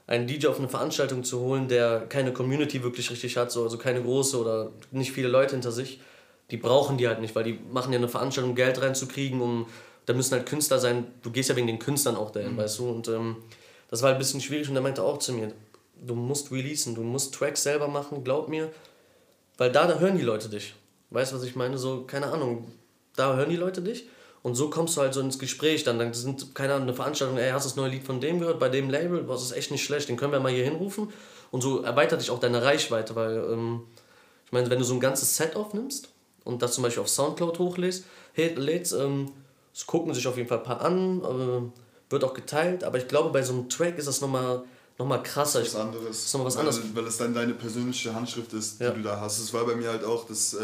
[0.06, 3.80] einen DJ auf eine Veranstaltung zu holen, der keine Community wirklich richtig hat, so, also
[3.80, 6.00] keine große oder nicht viele Leute hinter sich,
[6.52, 9.66] die brauchen die halt nicht, weil die machen ja eine Veranstaltung, um Geld reinzukriegen, um,
[10.06, 12.58] da müssen halt Künstler sein, du gehst ja wegen den Künstlern auch dahin, mhm.
[12.58, 13.38] weißt du, und ähm,
[13.90, 15.54] das war halt ein bisschen schwierig und er meinte auch zu mir,
[16.06, 18.72] du musst releasen, du musst Tracks selber machen, glaub mir.
[19.58, 20.76] Weil da, da hören die Leute dich.
[21.10, 21.78] Weißt du, was ich meine?
[21.78, 22.72] So, keine Ahnung,
[23.16, 24.08] da hören die Leute dich.
[24.44, 25.84] Und so kommst du halt so ins Gespräch.
[25.84, 28.40] Dann, dann sind, keine Ahnung, eine Veranstaltung, ey, hast du das neue Lied von dem
[28.40, 29.28] gehört, bei dem Label?
[29.28, 31.12] Was ist echt nicht schlecht, den können wir mal hier hinrufen.
[31.52, 33.82] Und so erweitert dich auch deine Reichweite, weil, ähm,
[34.46, 36.10] ich meine, wenn du so ein ganzes Set aufnimmst
[36.44, 39.32] und das zum Beispiel auf Soundcloud hochlädst, lädst, ähm,
[39.74, 43.08] das gucken sich auf jeden Fall ein paar an, äh, wird auch geteilt, aber ich
[43.08, 44.64] glaube, bei so einem Track ist das nochmal
[44.98, 45.60] nochmal krasser.
[45.60, 46.08] Das was anderes.
[46.08, 46.96] Das ist nochmal was weil, anderes.
[46.96, 48.92] Weil es dann deine persönliche Handschrift ist, die ja.
[48.92, 49.40] du da hast.
[49.40, 50.64] Es war bei mir halt auch, dass äh,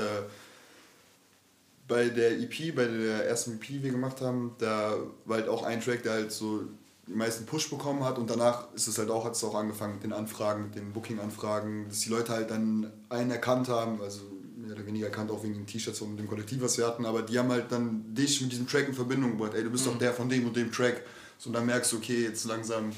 [1.88, 5.64] bei der EP, bei der ersten EP, die wir gemacht haben, da war halt auch
[5.64, 6.64] ein Track, der halt so
[7.08, 9.96] die meisten Push bekommen hat und danach ist es halt auch, hat es auch angefangen
[9.96, 14.22] mit den Anfragen, mit den Booking-Anfragen, dass die Leute halt dann einen erkannt haben, also
[14.56, 17.22] mehr oder weniger erkannt, auch wegen den T-Shirts und dem Kollektiv, was wir hatten, aber
[17.22, 19.92] die haben halt dann dich mit diesem Track in Verbindung gebracht, ey, du bist mhm.
[19.92, 21.02] doch der von dem und dem Track.
[21.38, 22.94] So, und dann merkst du, okay, jetzt langsam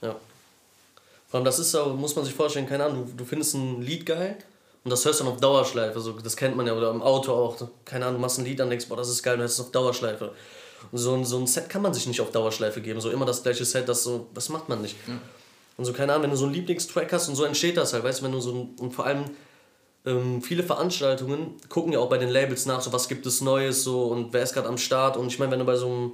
[0.00, 0.16] ja.
[1.28, 3.82] Vor allem, das ist so, muss man sich vorstellen, keine Ahnung, du, du findest ein
[3.82, 4.38] Lied geil
[4.84, 7.32] und das hörst du dann auf Dauerschleife, so, das kennt man ja, oder im Auto
[7.32, 9.58] auch, keine Ahnung, du machst ein Lied an, denkst, boah, das ist geil, und hörst
[9.58, 10.32] es auf Dauerschleife.
[10.90, 13.42] Und so, so ein Set kann man sich nicht auf Dauerschleife geben, so immer das
[13.42, 14.96] gleiche Set, das, so, das macht man nicht.
[15.06, 15.18] Ja.
[15.76, 18.04] Und so, keine Ahnung, wenn du so einen Lieblingstrack hast und so entsteht das halt,
[18.04, 19.24] weißt du, wenn du so ein, und vor allem
[20.06, 23.84] ähm, viele Veranstaltungen gucken ja auch bei den Labels nach, so was gibt es Neues,
[23.84, 26.12] so und wer ist gerade am Start und ich meine, wenn du bei so einem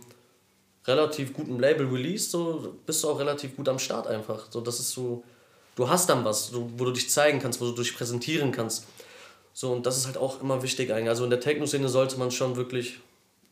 [0.86, 4.46] relativ gutem Label released, so bist du auch relativ gut am Start einfach.
[4.50, 5.24] So, das ist so,
[5.76, 8.86] du hast dann was, so, wo du dich zeigen kannst, wo du dich präsentieren kannst.
[9.52, 11.08] So, und das ist halt auch immer wichtig eigentlich.
[11.08, 12.98] Also in der Techno-Szene sollte man schon wirklich,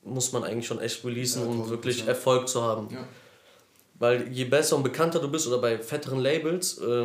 [0.04, 2.06] muss man eigentlich schon echt releasen, ja, um wirklich.
[2.06, 2.88] Erfolg zu haben.
[2.90, 3.04] Ja.
[3.98, 7.04] Weil je besser und bekannter du bist oder bei fetteren Labels, äh,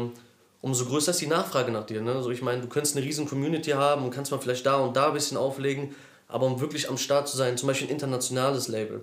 [0.61, 2.01] umso größer ist die Nachfrage nach dir.
[2.01, 2.13] Ne?
[2.13, 4.95] Also ich meine, du könntest eine riesen Community haben und kannst mal vielleicht da und
[4.97, 5.95] da ein bisschen auflegen,
[6.28, 9.01] aber um wirklich am Start zu sein, zum Beispiel ein internationales Label,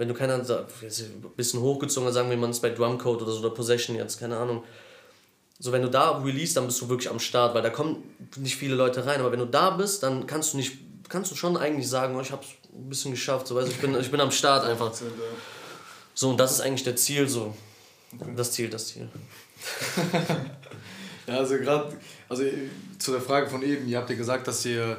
[0.00, 0.46] wenn du keiner ein
[1.36, 4.64] bisschen hochgezogen, sagen wir mal, es bei Drumcode oder so oder Possession jetzt, keine Ahnung.
[5.58, 8.02] So, wenn du da release, dann bist du wirklich am Start, weil da kommen
[8.36, 9.20] nicht viele Leute rein.
[9.20, 10.78] Aber wenn du da bist, dann kannst du nicht,
[11.10, 13.94] kannst du schon eigentlich sagen, oh, ich hab's ein bisschen geschafft, so, weißt, ich, bin,
[14.00, 14.90] ich bin am Start einfach.
[16.14, 17.54] So, und das ist eigentlich der Ziel, so.
[18.34, 19.06] Das Ziel, das Ziel.
[21.26, 21.94] ja, also gerade,
[22.26, 22.42] also
[22.98, 24.96] zu der Frage von eben, ihr habt ja gesagt, dass ihr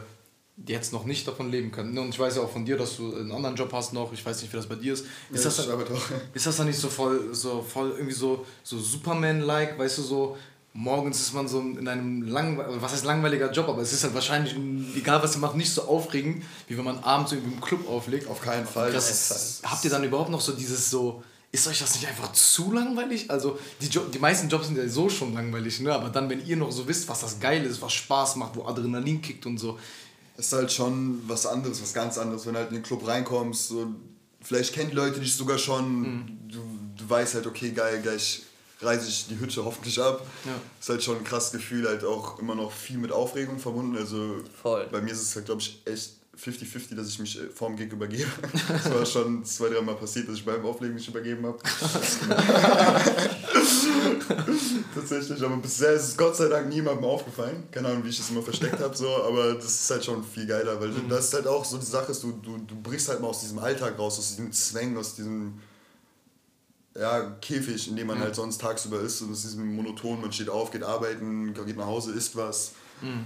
[0.67, 1.97] jetzt noch nicht davon leben können.
[1.97, 4.11] Und ich weiß ja auch von dir, dass du einen anderen Job hast noch.
[4.13, 5.05] Ich weiß nicht, wie das bei dir ist.
[5.31, 8.79] Ist, ja, das, dann, ist das dann nicht so voll, so voll irgendwie so, so
[8.79, 10.37] Superman-like, weißt du, so
[10.73, 14.13] morgens ist man so in einem langweiligen, was heißt langweiliger Job, aber es ist halt
[14.13, 14.55] wahrscheinlich,
[14.95, 18.27] egal was ihr macht, nicht so aufregend, wie wenn man abends irgendwie im Club auflegt.
[18.27, 18.91] Auf keinen Fall.
[18.91, 22.31] Das ist, habt ihr dann überhaupt noch so dieses so, ist euch das nicht einfach
[22.31, 23.29] zu langweilig?
[23.29, 25.93] Also die, Job, die meisten Jobs sind ja so schon langweilig, ne?
[25.93, 28.65] aber dann, wenn ihr noch so wisst, was das geil ist, was Spaß macht, wo
[28.65, 29.77] Adrenalin kickt und so,
[30.41, 33.69] ist halt schon was anderes, was ganz anderes, wenn du halt in den Club reinkommst.
[33.69, 33.87] So,
[34.41, 36.39] vielleicht kennen die Leute dich sogar schon, mhm.
[36.47, 36.59] du,
[36.97, 38.43] du weißt halt, okay, geil, gleich
[38.81, 40.25] reise ich die Hütte hoffentlich ab.
[40.45, 40.53] Ja.
[40.79, 43.95] Ist halt schon ein krasses Gefühl, halt auch immer noch viel mit Aufregung verbunden.
[43.95, 44.87] Also Voll.
[44.91, 46.13] bei mir ist es halt, glaube ich, echt
[46.43, 48.29] 50-50, dass ich mich äh, vorm Gig übergebe.
[48.67, 51.59] Das war schon zwei, drei Mal passiert, dass ich beim Auflegen mich übergeben habe.
[54.95, 57.63] Tatsächlich, aber bisher ist es Gott sei Dank niemandem aufgefallen.
[57.71, 60.47] Keine Ahnung, wie ich das immer versteckt habe, so, aber das ist halt schon viel
[60.47, 61.09] geiler, weil mhm.
[61.09, 63.41] das ist halt auch so die Sache, ist, du, du, du brichst halt mal aus
[63.41, 65.59] diesem Alltag raus, aus diesem Zwängen, aus diesem
[66.95, 68.23] ja, Käfig, in dem man mhm.
[68.23, 69.21] halt sonst tagsüber ist.
[69.21, 72.73] Und es ist monoton, man steht auf, geht arbeiten, geht nach Hause, isst was.
[73.01, 73.25] Mhm.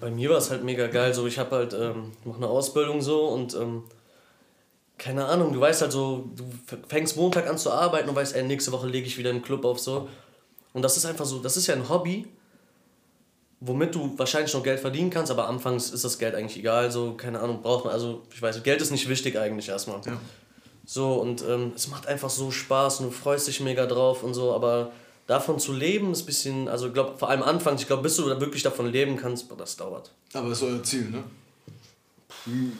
[0.00, 1.14] Bei mir war es halt mega geil.
[1.14, 3.84] So, ich habe halt ähm, noch eine Ausbildung so und ähm,
[4.98, 6.44] keine Ahnung, du weißt halt so, du
[6.88, 9.64] fängst Montag an zu arbeiten und weißt, ey, nächste Woche lege ich wieder im Club
[9.64, 10.08] auf so.
[10.72, 12.26] Und das ist einfach so, das ist ja ein Hobby,
[13.60, 17.14] womit du wahrscheinlich noch Geld verdienen kannst, aber anfangs ist das Geld eigentlich egal, so,
[17.14, 20.00] keine Ahnung, braucht man, also ich weiß, Geld ist nicht wichtig eigentlich erstmal.
[20.04, 20.18] Ja.
[20.84, 24.34] So, und ähm, es macht einfach so Spaß und du freust dich mega drauf und
[24.34, 24.90] so, aber
[25.28, 28.16] davon zu leben ist ein bisschen, also ich glaube, vor allem anfangs, ich glaube, bis
[28.16, 30.12] du da wirklich davon leben kannst, das dauert.
[30.32, 31.22] Aber das ist euer Ziel, ne?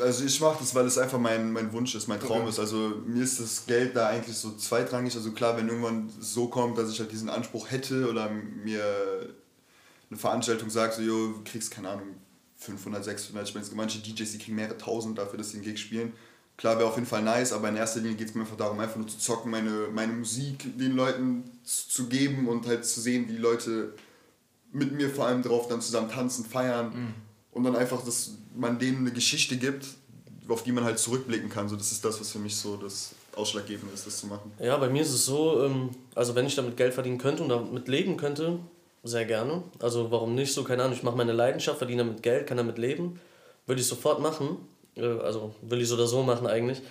[0.00, 2.48] Also ich mache das, weil es einfach mein, mein Wunsch ist, mein Traum okay.
[2.48, 2.58] ist.
[2.58, 5.14] Also mir ist das Geld da eigentlich so zweitrangig.
[5.14, 8.82] Also klar, wenn irgendwann so kommt, dass ich halt diesen Anspruch hätte oder mir
[10.10, 12.14] eine Veranstaltung sagt, so, jo, du kriegst, keine Ahnung,
[12.56, 15.78] 500, 600, ich meine, manche DJs, die kriegen mehrere tausend dafür, dass sie einen Gig
[15.78, 16.12] spielen.
[16.58, 18.80] Klar, wäre auf jeden Fall nice, aber in erster Linie geht es mir einfach darum,
[18.80, 23.26] einfach nur zu zocken, meine, meine Musik den Leuten zu geben und halt zu sehen,
[23.28, 23.94] wie Leute
[24.72, 27.14] mit mir vor allem drauf dann zusammen tanzen, feiern mhm.
[27.52, 29.86] und dann einfach, dass man denen eine Geschichte gibt,
[30.48, 31.68] auf die man halt zurückblicken kann.
[31.68, 34.50] So, das ist das, was für mich so das Ausschlaggebende ist, das zu machen.
[34.58, 37.50] Ja, bei mir ist es so, ähm, also wenn ich damit Geld verdienen könnte und
[37.50, 38.58] damit leben könnte,
[39.04, 39.62] sehr gerne.
[39.78, 42.78] Also warum nicht so, keine Ahnung, ich mache meine Leidenschaft, verdiene damit Geld, kann damit
[42.78, 43.20] leben.
[43.66, 44.56] Würde ich sofort machen.
[44.98, 46.82] Äh, also will ich so oder so machen eigentlich.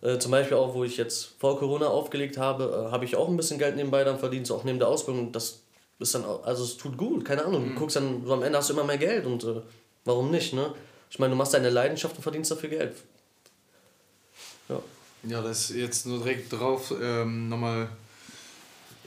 [0.00, 3.28] Äh, zum Beispiel auch, wo ich jetzt vor Corona aufgelegt habe, äh, habe ich auch
[3.28, 5.32] ein bisschen Geld nebenbei dann verdient, so auch neben der Ausbildung.
[5.32, 5.60] Das
[5.98, 7.64] ist dann, auch, also es tut gut, keine Ahnung.
[7.64, 7.76] Du mhm.
[7.76, 9.60] guckst dann, so am Ende hast du immer mehr Geld und äh,
[10.04, 10.72] warum nicht, ne?
[11.10, 12.94] Ich meine, du machst deine Leidenschaft und verdienst dafür Geld.
[14.68, 14.80] Ja.
[15.24, 17.88] Ja, das ist jetzt nur direkt drauf ähm, nochmal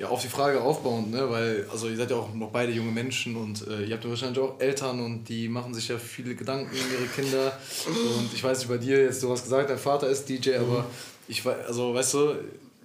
[0.01, 1.29] ja, auf die Frage aufbauend, ne?
[1.29, 4.09] weil also ihr seid ja auch noch beide junge Menschen und äh, ihr habt ja
[4.09, 7.53] wahrscheinlich auch Eltern und die machen sich ja viele Gedanken um ihre Kinder.
[7.85, 10.79] Und ich weiß nicht, bei dir jetzt, du hast gesagt, dein Vater ist DJ, aber
[10.79, 10.85] mhm.
[11.27, 12.35] ich weiß, also weißt du,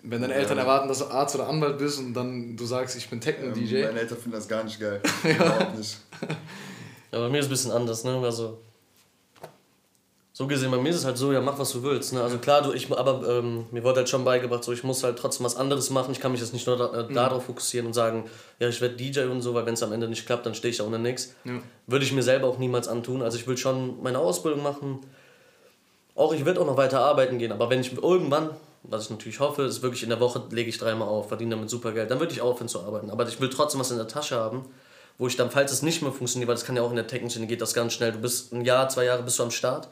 [0.03, 3.09] wenn deine Eltern erwarten, dass du Arzt oder Anwalt bist und dann du sagst, ich
[3.09, 3.77] bin Techno-DJ.
[3.77, 5.01] Ähm, meine Eltern finden das gar nicht geil.
[5.25, 5.97] Überhaupt nicht.
[7.13, 8.21] Ja, bei mir ist es ein bisschen anders, ne?
[8.23, 8.59] Also
[10.37, 12.13] so gesehen, bei mir ist es halt so, ja, mach was du willst.
[12.13, 12.21] Ne?
[12.21, 15.19] Also klar, du, ich, aber ähm, mir wurde halt schon beigebracht, so ich muss halt
[15.19, 16.13] trotzdem was anderes machen.
[16.13, 17.15] Ich kann mich jetzt nicht nur da, äh, mhm.
[17.15, 18.29] darauf fokussieren und sagen,
[18.59, 20.73] ja, ich werde DJ und so, weil wenn es am Ende nicht klappt, dann stehe
[20.73, 21.35] ich da ohne nichts.
[21.45, 21.53] Ja.
[21.87, 23.23] Würde ich mir selber auch niemals antun.
[23.23, 24.99] Also ich will schon meine Ausbildung machen.
[26.15, 28.51] Auch ich werde auch noch weiter arbeiten gehen, aber wenn ich irgendwann,
[28.83, 31.71] was ich natürlich hoffe, ist wirklich in der Woche lege ich dreimal auf, verdiene damit
[31.71, 33.09] super Geld, dann würde ich aufhören zu arbeiten.
[33.09, 34.67] Aber ich will trotzdem was in der Tasche haben,
[35.17, 37.07] wo ich dann, falls es nicht mehr funktioniert, weil das kann ja auch in der
[37.07, 39.89] Technik, geht das ganz schnell, du bist ein Jahr, zwei Jahre bist du am Start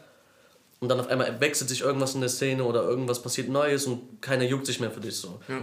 [0.80, 4.20] und dann auf einmal wechselt sich irgendwas in der Szene oder irgendwas passiert Neues und
[4.20, 5.40] keiner juckt sich mehr für dich so.
[5.48, 5.60] Ja.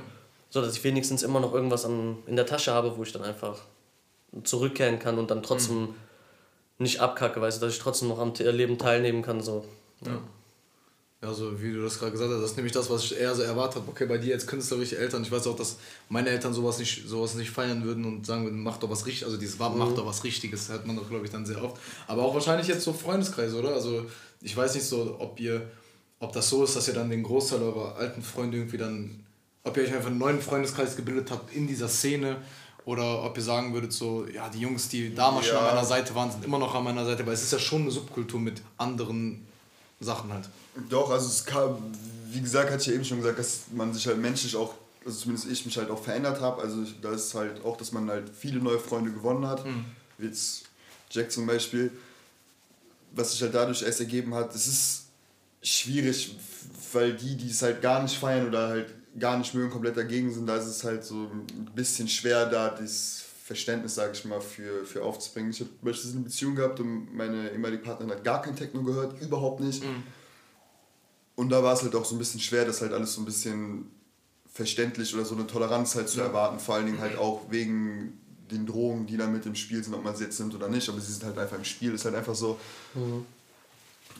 [0.49, 3.23] So dass ich wenigstens immer noch irgendwas an, in der Tasche habe, wo ich dann
[3.23, 3.59] einfach
[4.43, 5.95] zurückkehren kann und dann trotzdem mhm.
[6.79, 9.41] nicht abkacke, weißt du, dass ich trotzdem noch am Leben teilnehmen kann.
[9.41, 9.65] So.
[10.05, 10.19] Ja.
[11.23, 13.43] Also wie du das gerade gesagt hast, das ist nämlich das, was ich eher so
[13.43, 13.91] erwartet habe.
[13.91, 15.77] Okay, bei dir als künstlerische Eltern, ich weiß auch, dass
[16.09, 19.27] meine Eltern sowas nicht, sowas nicht feiern würden und sagen würden, mach doch was Richtiges,
[19.27, 19.77] also dieses mhm.
[19.77, 21.77] mach doch was Richtiges, hört man doch, glaube ich, dann sehr oft.
[22.07, 23.75] Aber auch wahrscheinlich jetzt so Freundeskreise, oder?
[23.75, 24.07] Also
[24.41, 25.69] ich weiß nicht so, ob ihr,
[26.19, 29.23] ob das so ist, dass ihr dann den Großteil eurer alten Freunde irgendwie dann,
[29.63, 32.37] ob ihr euch einfach einen neuen Freundeskreis gebildet habt in dieser Szene
[32.83, 35.53] oder ob ihr sagen würdet so, ja, die Jungs, die damals ja.
[35.53, 37.59] schon an meiner Seite waren, sind immer noch an meiner Seite, weil es ist ja
[37.59, 39.45] schon eine Subkultur mit anderen
[40.01, 40.49] Sachen halt.
[40.89, 41.77] Doch, also es kam,
[42.31, 44.73] wie gesagt, hatte ich ja eben schon gesagt, dass man sich halt menschlich auch,
[45.05, 46.61] also zumindest ich mich halt auch verändert habe.
[46.61, 49.65] Also da ist halt auch, dass man halt viele neue Freunde gewonnen hat.
[49.65, 49.85] Mhm.
[50.17, 50.63] Wie jetzt
[51.09, 51.91] Jack zum Beispiel.
[53.13, 55.05] Was sich halt dadurch erst ergeben hat, es ist
[55.61, 56.35] schwierig,
[56.93, 60.33] weil die, die es halt gar nicht feiern oder halt gar nicht mögen, komplett dagegen
[60.33, 63.20] sind, da ist es halt so ein bisschen schwer, da das
[63.51, 65.51] Verständnis, sage ich mal, für, für aufzubringen.
[65.51, 69.21] Ich habe beispielsweise eine Beziehung gehabt und meine ehemalige Partnerin hat gar kein Techno gehört,
[69.21, 69.83] überhaupt nicht.
[69.83, 70.03] Mhm.
[71.35, 73.25] Und da war es halt auch so ein bisschen schwer, das halt alles so ein
[73.25, 73.91] bisschen
[74.53, 76.27] verständlich oder so eine Toleranz halt zu ja.
[76.27, 79.93] erwarten, vor allen Dingen halt auch wegen den Drogen, die da mit im Spiel sind,
[79.95, 82.05] ob man sie jetzt nimmt oder nicht, aber sie sind halt einfach im Spiel, ist
[82.05, 82.57] halt einfach so.
[82.93, 83.25] Mhm.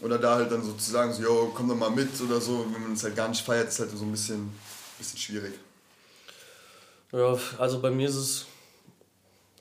[0.02, 2.66] Oder da halt dann so zu sagen, so, yo, komm doch mal mit oder so,
[2.74, 4.52] wenn man es halt gar nicht feiert, ist halt so ein bisschen,
[4.98, 5.54] bisschen schwierig.
[7.14, 8.46] Ja, also bei mir ist es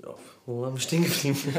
[0.02, 0.14] ja,
[0.46, 1.38] wo waren wir stehen geblieben?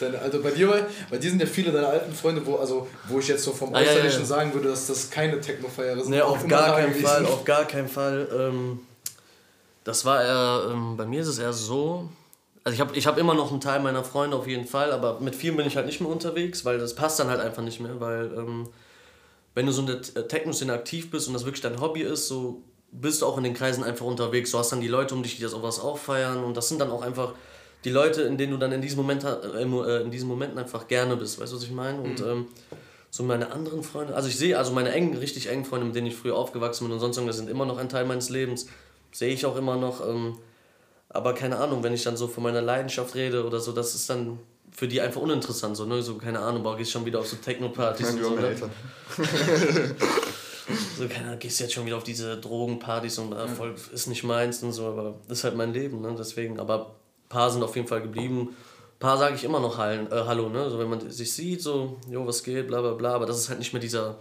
[0.00, 3.18] Deine, also bei dir, bei dir sind ja viele deiner alten Freunde, wo, also, wo
[3.18, 4.24] ich jetzt so vom ah, Äußerlichen ja, ja.
[4.24, 6.10] sagen würde, dass das keine Techno-Feier sind.
[6.10, 8.28] Nee, auf gar keinen Fall, auf gar keinen Fall.
[8.32, 8.80] Ähm,
[9.84, 12.08] das war eher, ähm, bei mir ist es eher so,
[12.64, 15.20] also ich habe ich hab immer noch einen Teil meiner Freunde auf jeden Fall, aber
[15.20, 17.80] mit vielen bin ich halt nicht mehr unterwegs, weil das passt dann halt einfach nicht
[17.80, 18.68] mehr, weil ähm,
[19.54, 22.62] wenn du so in der Techno-Szene aktiv bist und das wirklich dein Hobby ist, so
[22.92, 24.50] bist du auch in den Kreisen einfach unterwegs.
[24.50, 26.80] Du hast dann die Leute um dich, die das auch was auffeiern und das sind
[26.80, 27.34] dann auch einfach
[27.84, 30.86] die Leute, in denen du dann in diesen, Moment, äh, äh, in diesen Momenten einfach
[30.86, 32.00] gerne bist, weißt du, was ich meine?
[32.00, 32.26] Und mhm.
[32.26, 32.46] ähm,
[33.10, 36.06] So meine anderen Freunde, also ich sehe, also meine engen, richtig engen Freunde, mit denen
[36.06, 38.66] ich früher aufgewachsen bin und sonst irgendwas, sind immer noch ein Teil meines Lebens.
[39.12, 40.06] Sehe ich auch immer noch.
[40.06, 40.36] Ähm,
[41.08, 44.08] aber keine Ahnung, wenn ich dann so von meiner Leidenschaft rede oder so, das ist
[44.10, 44.38] dann
[44.70, 45.76] für die einfach uninteressant.
[45.76, 46.02] So, ne?
[46.02, 48.36] so keine Ahnung, boah, gehst schon wieder auf so Techno-Partys und so.
[50.98, 54.24] So, keine Ahnung, gehst jetzt schon wieder auf diese Drogenpartys und äh, voll, ist nicht
[54.24, 56.14] meins und so, aber das ist halt mein Leben, ne?
[56.18, 56.58] deswegen.
[56.60, 56.94] Aber
[57.28, 58.56] paar sind auf jeden Fall geblieben.
[58.98, 60.68] Paar sage ich immer noch Hallen, äh, Hallo, ne?
[60.68, 63.48] So, wenn man sich sieht, so, jo, was geht, bla bla bla, aber das ist
[63.48, 64.18] halt nicht mehr dieser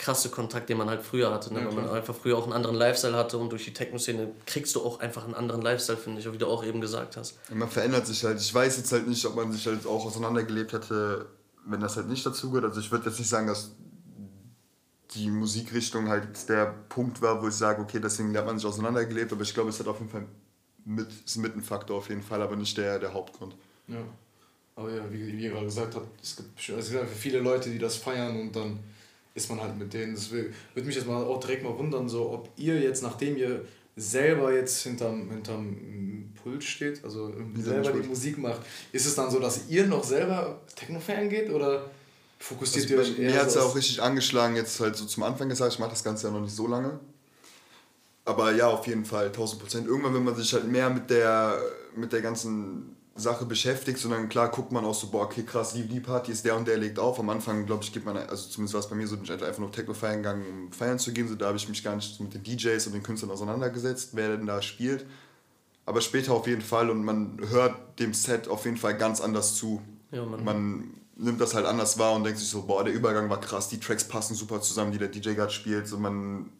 [0.00, 1.52] krasse Kontakt, den man halt früher hatte.
[1.52, 1.60] Ne?
[1.60, 4.74] Ja, Weil man einfach früher auch einen anderen Lifestyle hatte und durch die Techno-Szene kriegst
[4.74, 7.38] du auch einfach einen anderen Lifestyle, finde ich, wie du auch eben gesagt hast.
[7.52, 8.40] man verändert sich halt.
[8.40, 11.26] Ich weiß jetzt halt nicht, ob man sich halt auch auseinandergelebt hätte,
[11.66, 12.64] wenn das halt nicht dazu gehört.
[12.64, 13.72] Also ich würde jetzt nicht sagen, dass
[15.14, 19.32] die Musikrichtung halt der Punkt war, wo ich sage, okay, deswegen hat man sich auseinandergelebt,
[19.32, 20.26] aber ich glaube, es hat auf jeden Fall
[20.84, 23.54] mit, ist mit ein Faktor auf jeden Fall, aber nicht der, der Hauptgrund.
[23.88, 24.02] Ja.
[24.76, 27.78] Aber ja, wie, wie ihr gerade gesagt habt, es gibt, es gibt viele Leute, die
[27.78, 28.78] das feiern und dann
[29.34, 30.14] ist man halt mit denen.
[30.14, 33.64] Das würde mich jetzt mal auch direkt mal wundern, so ob ihr jetzt, nachdem ihr
[33.96, 38.60] selber jetzt hinterm, hinterm Pult steht, also selber die Musik macht,
[38.92, 41.90] ist es dann so, dass ihr noch selber Techno-Fan geht oder
[42.40, 45.04] fokussiert also ihr euch eher Mir hat es ja auch richtig angeschlagen, jetzt halt so
[45.04, 46.98] zum Anfang gesagt, ich mache das Ganze ja noch nicht so lange.
[48.24, 49.86] Aber ja, auf jeden Fall, 1000 Prozent.
[49.86, 51.60] Irgendwann, wenn man sich halt mehr mit der,
[51.96, 55.82] mit der ganzen Sache beschäftigt, sondern klar guckt man auch so, boah, okay, krass, die,
[55.82, 57.18] die Party ist der und der legt auf.
[57.18, 59.32] Am Anfang, glaube ich, gibt man, also zumindest war es bei mir so, bin ich
[59.32, 61.28] einfach nur Techno feiern gegangen, um feiern zu gehen.
[61.28, 64.10] So, da habe ich mich gar nicht so mit den DJs und den Künstlern auseinandergesetzt,
[64.12, 65.04] wer denn da spielt.
[65.86, 69.56] Aber später auf jeden Fall und man hört dem Set auf jeden Fall ganz anders
[69.56, 69.82] zu.
[70.12, 73.28] Ja, man, man nimmt das halt anders wahr und denkt sich so, boah, der Übergang
[73.28, 75.86] war krass, die Tracks passen super zusammen, die der DJ gerade spielt.
[75.86, 76.50] So, man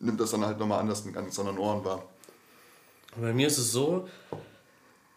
[0.00, 2.04] nimmt das dann halt nochmal anders mit ganz anderen Ohren wahr.
[3.16, 4.08] Bei mir ist es so,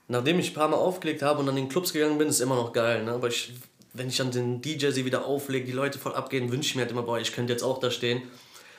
[0.07, 2.41] nachdem ich ein paar Mal aufgelegt habe und an den Clubs gegangen bin, ist es
[2.41, 3.03] immer noch geil.
[3.03, 3.13] Ne?
[3.13, 3.53] Aber ich,
[3.93, 6.81] wenn ich dann den DJ sie wieder auflege, die Leute voll abgehen, wünsche ich mir
[6.81, 8.21] halt immer, boah, ich könnte jetzt auch da stehen.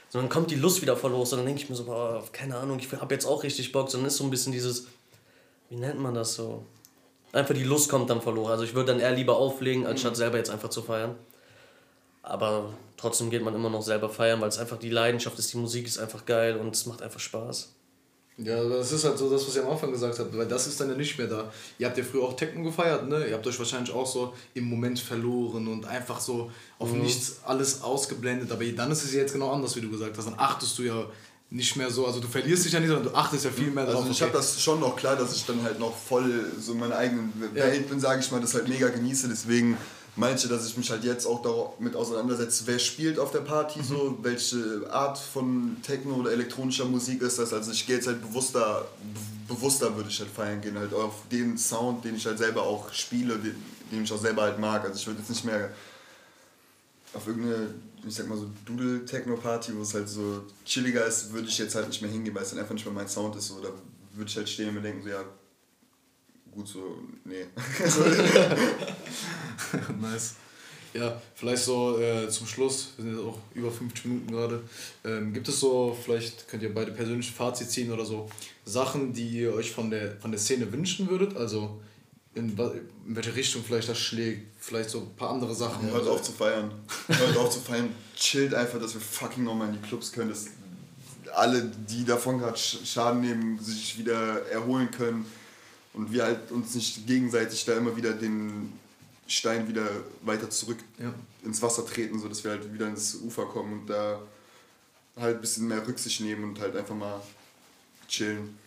[0.08, 2.22] So, dann kommt die Lust wieder voll los und dann denke ich mir so, boah,
[2.32, 3.90] keine Ahnung, ich habe jetzt auch richtig Bock.
[3.90, 4.86] So, dann ist so ein bisschen dieses,
[5.68, 6.64] wie nennt man das so?
[7.36, 8.52] Einfach die Lust kommt dann verloren.
[8.52, 10.16] Also ich würde dann eher lieber auflegen, anstatt mhm.
[10.16, 11.16] selber jetzt einfach zu feiern.
[12.22, 15.58] Aber trotzdem geht man immer noch selber feiern, weil es einfach die Leidenschaft ist, die
[15.58, 17.72] Musik ist einfach geil und es macht einfach Spaß.
[18.38, 20.78] Ja, das ist halt so das, was ihr am Anfang gesagt habt, weil das ist
[20.80, 21.50] dann ja nicht mehr da.
[21.78, 23.26] Ihr habt ja früher auch Techno gefeiert, ne?
[23.26, 27.02] Ihr habt euch wahrscheinlich auch so im Moment verloren und einfach so auf mhm.
[27.02, 28.50] nichts alles ausgeblendet.
[28.52, 30.26] Aber dann ist es ja jetzt genau anders, wie du gesagt hast.
[30.26, 31.06] Dann achtest du ja
[31.50, 33.86] nicht mehr so, also du verlierst dich ja nicht, sondern du achtest ja viel mehr
[33.86, 33.96] drauf.
[33.96, 34.30] Also ich okay.
[34.30, 37.32] habe das schon noch klar, dass ich dann halt noch voll so in meiner eigenen
[37.54, 37.88] Welt ja.
[37.88, 39.28] bin, sage ich mal, das halt mega genieße.
[39.28, 39.76] Deswegen
[40.16, 41.42] meinte, dass ich mich halt jetzt auch
[41.78, 44.24] damit auseinandersetze, wer spielt auf der Party so, mhm.
[44.24, 47.52] welche Art von Techno oder elektronischer Musik ist das.
[47.52, 48.86] Also ich gehe jetzt halt bewusster,
[49.46, 52.92] bewusster würde ich halt feiern gehen, halt auf den Sound, den ich halt selber auch
[52.92, 53.54] spiele, den,
[53.92, 54.84] den ich auch selber halt mag.
[54.84, 55.70] Also ich würde jetzt nicht mehr
[57.12, 57.74] auf irgendeine,
[58.06, 61.88] ich sag mal so Doodle-Techno-Party, wo es halt so chilliger ist, würde ich jetzt halt
[61.88, 63.48] nicht mehr hingehen, weil es dann einfach nicht mehr mein Sound ist.
[63.48, 63.68] So, da
[64.14, 65.24] würde ich halt stehen und mir denken, so ja,
[66.52, 67.46] gut so, nee.
[70.00, 70.34] nice.
[70.94, 74.62] Ja, vielleicht so äh, zum Schluss, wir sind jetzt auch über 50 Minuten gerade.
[75.04, 78.30] Ähm, gibt es so, vielleicht könnt ihr beide persönlich Fazit ziehen oder so,
[78.64, 81.36] Sachen, die ihr euch von der, von der Szene wünschen würdet?
[81.36, 81.82] Also
[82.34, 85.88] in, in welche Richtung vielleicht das schlägt, vielleicht so ein paar andere Sachen.
[85.92, 86.72] Hört auf zu feiern.
[87.06, 87.94] Hört auf zu feiern.
[88.16, 90.46] Chillt einfach, dass wir fucking nochmal in die Clubs können, dass
[91.34, 95.24] alle, die davon gerade Schaden nehmen, sich wieder erholen können
[95.92, 98.72] und wir halt uns nicht gegenseitig da immer wieder den
[99.28, 99.86] Stein wieder
[100.22, 101.14] weiter zurück ja.
[101.44, 104.18] ins Wasser treten, sodass wir halt wieder ins Ufer kommen und da
[105.16, 107.20] halt ein bisschen mehr Rücksicht nehmen und halt einfach mal
[108.08, 108.58] chillen.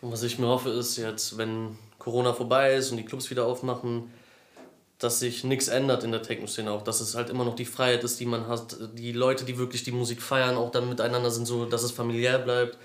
[0.00, 3.44] Und was ich mir hoffe, ist jetzt, wenn Corona vorbei ist und die Clubs wieder
[3.44, 4.10] aufmachen,
[5.02, 8.04] dass sich nichts ändert in der Techno-Szene auch, dass es halt immer noch die Freiheit
[8.04, 11.46] ist, die man hat, die Leute, die wirklich die Musik feiern, auch dann miteinander sind,
[11.46, 12.78] so dass es familiär bleibt.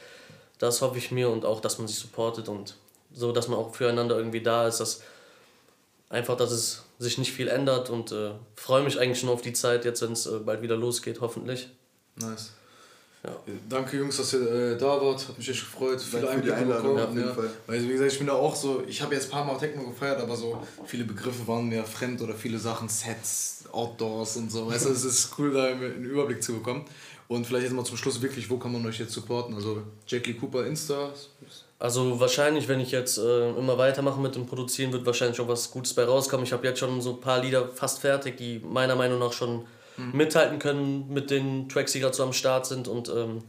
[0.57, 2.76] Das hoffe ich mir und auch, dass man sich supportet und
[3.13, 5.01] so dass man auch füreinander irgendwie da ist, dass
[6.09, 9.53] einfach, dass es sich nicht viel ändert und äh, freue mich eigentlich schon auf die
[9.53, 11.70] Zeit, jetzt wenn es äh, bald wieder losgeht, hoffentlich.
[12.15, 12.51] Nice.
[13.28, 13.53] Ja.
[13.69, 16.01] Danke Jungs, dass ihr äh, da wart, hat mich echt gefreut.
[16.01, 16.97] Viele Einblicke bekommen.
[16.97, 17.34] Ja, auf jeden ja.
[17.34, 17.49] Fall.
[17.67, 19.84] Weil wie gesagt, ich bin da auch so, ich habe jetzt ein paar Mal Techno
[19.84, 24.67] gefeiert, aber so viele Begriffe waren mir fremd oder viele Sachen, Sets, Outdoors und so.
[24.67, 26.86] Weißt du, es ist cool, da einen Überblick zu bekommen.
[27.28, 29.53] Und vielleicht jetzt mal zum Schluss wirklich, wo kann man euch jetzt supporten?
[29.53, 31.11] Also Jackie Cooper Insta,
[31.80, 35.69] also wahrscheinlich, wenn ich jetzt äh, immer weitermache mit dem Produzieren, wird wahrscheinlich auch was
[35.69, 36.43] Gutes bei rauskommen.
[36.43, 39.67] Ich habe jetzt schon so ein paar Lieder fast fertig, die meiner Meinung nach schon
[39.98, 40.16] mhm.
[40.16, 43.43] mithalten können mit den Tracks, die gerade so am Start sind und ähm,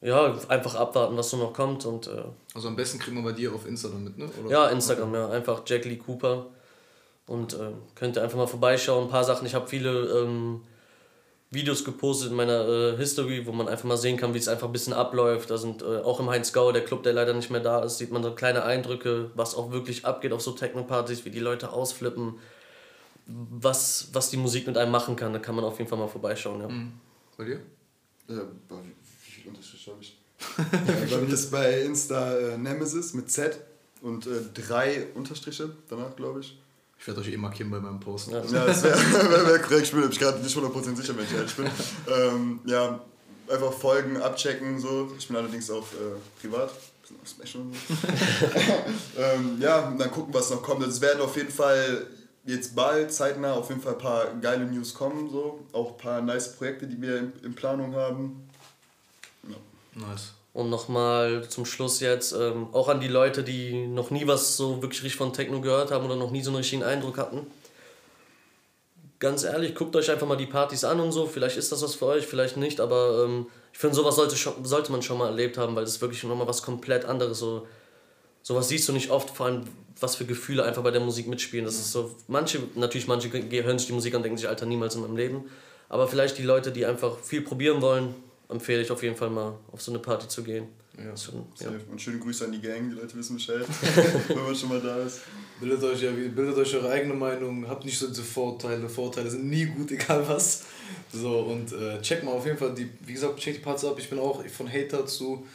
[0.00, 1.86] ja, einfach abwarten, was so noch kommt.
[1.86, 2.24] Und, äh,
[2.54, 4.28] also am besten kriegen wir bei dir auf Instagram mit, ne?
[4.42, 4.50] Oder?
[4.50, 5.18] Ja, Instagram, okay.
[5.18, 5.28] ja.
[5.30, 6.46] Einfach Jack Lee Cooper.
[7.26, 9.04] Und äh, könnt ihr einfach mal vorbeischauen.
[9.04, 9.46] Ein paar Sachen.
[9.46, 10.62] Ich habe viele ähm,
[11.52, 14.66] Videos gepostet in meiner äh, History, wo man einfach mal sehen kann, wie es einfach
[14.66, 15.50] ein bisschen abläuft.
[15.50, 17.98] Da sind äh, auch im Heinz Gau, der Club, der leider nicht mehr da ist,
[17.98, 21.72] sieht man so kleine Eindrücke, was auch wirklich abgeht auf so Techno-Partys, wie die Leute
[21.72, 22.40] ausflippen,
[23.26, 25.32] was, was die Musik mit einem machen kann.
[25.32, 26.60] Da kann man auf jeden Fall mal vorbeischauen.
[26.60, 26.68] Ja.
[26.68, 26.92] Mhm.
[27.36, 27.60] Bei dir?
[28.28, 30.18] Ja, wie, wie viel Unterschied habe ich?
[30.58, 33.60] ja, bei mir ist bei Insta äh, Nemesis mit Z
[34.00, 36.58] und äh, drei Unterstriche danach, glaube ich.
[36.98, 38.30] Ich werde euch eh markieren bei meinem Post.
[38.30, 38.96] Ja, das wäre
[39.30, 39.86] wär, wär korrekt.
[39.86, 41.68] Ich bin mich gerade nicht 100% sicher, wenn ich ehrlich bin.
[42.08, 43.00] Ähm, ja,
[43.48, 44.78] einfach folgen, abchecken.
[44.78, 45.10] So.
[45.18, 46.70] Ich bin allerdings auf äh, privat.
[46.70, 47.64] Auf Special.
[49.18, 50.86] ähm, ja, und dann gucken, was noch kommt.
[50.86, 52.06] Es werden auf jeden Fall
[52.44, 55.30] jetzt bald, zeitnah, auf jeden Fall ein paar geile News kommen.
[55.30, 55.60] So.
[55.72, 58.48] Auch ein paar nice Projekte, die wir in, in Planung haben.
[59.48, 59.56] Ja.
[60.06, 60.32] Nice.
[60.54, 64.82] Und nochmal zum Schluss jetzt ähm, auch an die Leute, die noch nie was so
[64.82, 67.46] wirklich richtig von Techno gehört haben oder noch nie so einen richtigen Eindruck hatten.
[69.18, 71.26] Ganz ehrlich, guckt euch einfach mal die Partys an und so.
[71.26, 74.92] Vielleicht ist das was für euch, vielleicht nicht, aber ähm, ich finde, sowas sollte, sollte
[74.92, 77.38] man schon mal erlebt haben, weil das ist wirklich nochmal was komplett anderes.
[77.38, 77.66] So,
[78.42, 79.64] sowas siehst du nicht oft, vor allem
[80.00, 81.64] was für Gefühle einfach bei der Musik mitspielen.
[81.64, 84.66] Das ist so, manche, natürlich manche hören sich die Musik an und denken sich, Alter,
[84.66, 85.44] niemals in meinem Leben.
[85.88, 88.14] Aber vielleicht die Leute, die einfach viel probieren wollen,
[88.48, 90.68] empfehle ich auf jeden Fall mal auf so eine Party zu gehen.
[90.98, 91.16] Ja.
[91.16, 91.68] Schon, ja.
[91.90, 93.64] Und schöne Grüße an die Gang, die Leute wissen Bescheid,
[94.28, 95.20] wenn man schon mal da ist.
[95.58, 98.88] Bildet euch, ja, bildet euch eure eigene Meinung, habt nicht so diese Vorteile.
[98.88, 100.64] Vorteile sind nie gut, egal was.
[101.12, 103.96] So, und äh, check mal auf jeden Fall, die, wie gesagt, check die Parts ab.
[103.98, 105.46] Ich bin auch von Hater zu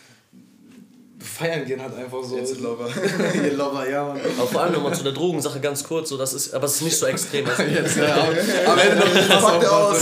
[1.20, 2.38] feiern gehen halt einfach so.
[2.38, 2.90] Jetzt Lover.
[3.36, 4.20] Ihr Lover, ja, Mann.
[4.38, 6.82] Aber vor allem nochmal zu der Drogensache ganz kurz, so, das ist, aber es ist
[6.82, 7.48] nicht so extrem.
[7.48, 8.16] Also Jetzt, ja,
[8.68, 10.02] am Ende noch aus.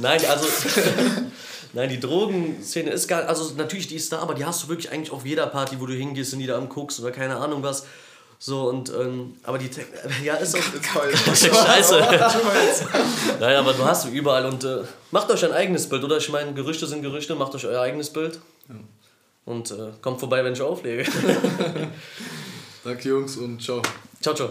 [0.00, 0.46] Nein, also
[1.72, 4.92] Nein, die Drogenszene ist gar also natürlich die ist da, aber die hast du wirklich
[4.92, 7.84] eigentlich auf jeder Party, wo du hingehst und die da anguckst oder keine Ahnung was.
[8.38, 9.84] So und ähm, aber die Te
[10.22, 10.60] ja ist auch
[11.34, 11.98] scheiße.
[13.40, 16.28] Nein, aber du hast du überall und äh, macht euch ein eigenes Bild oder ich
[16.28, 18.38] meine Gerüchte sind Gerüchte, macht euch euer eigenes Bild.
[19.44, 21.04] Und äh, kommt vorbei, wenn ich auflege.
[22.84, 23.82] Danke Jungs und ciao.
[24.20, 24.50] Ciao ciao.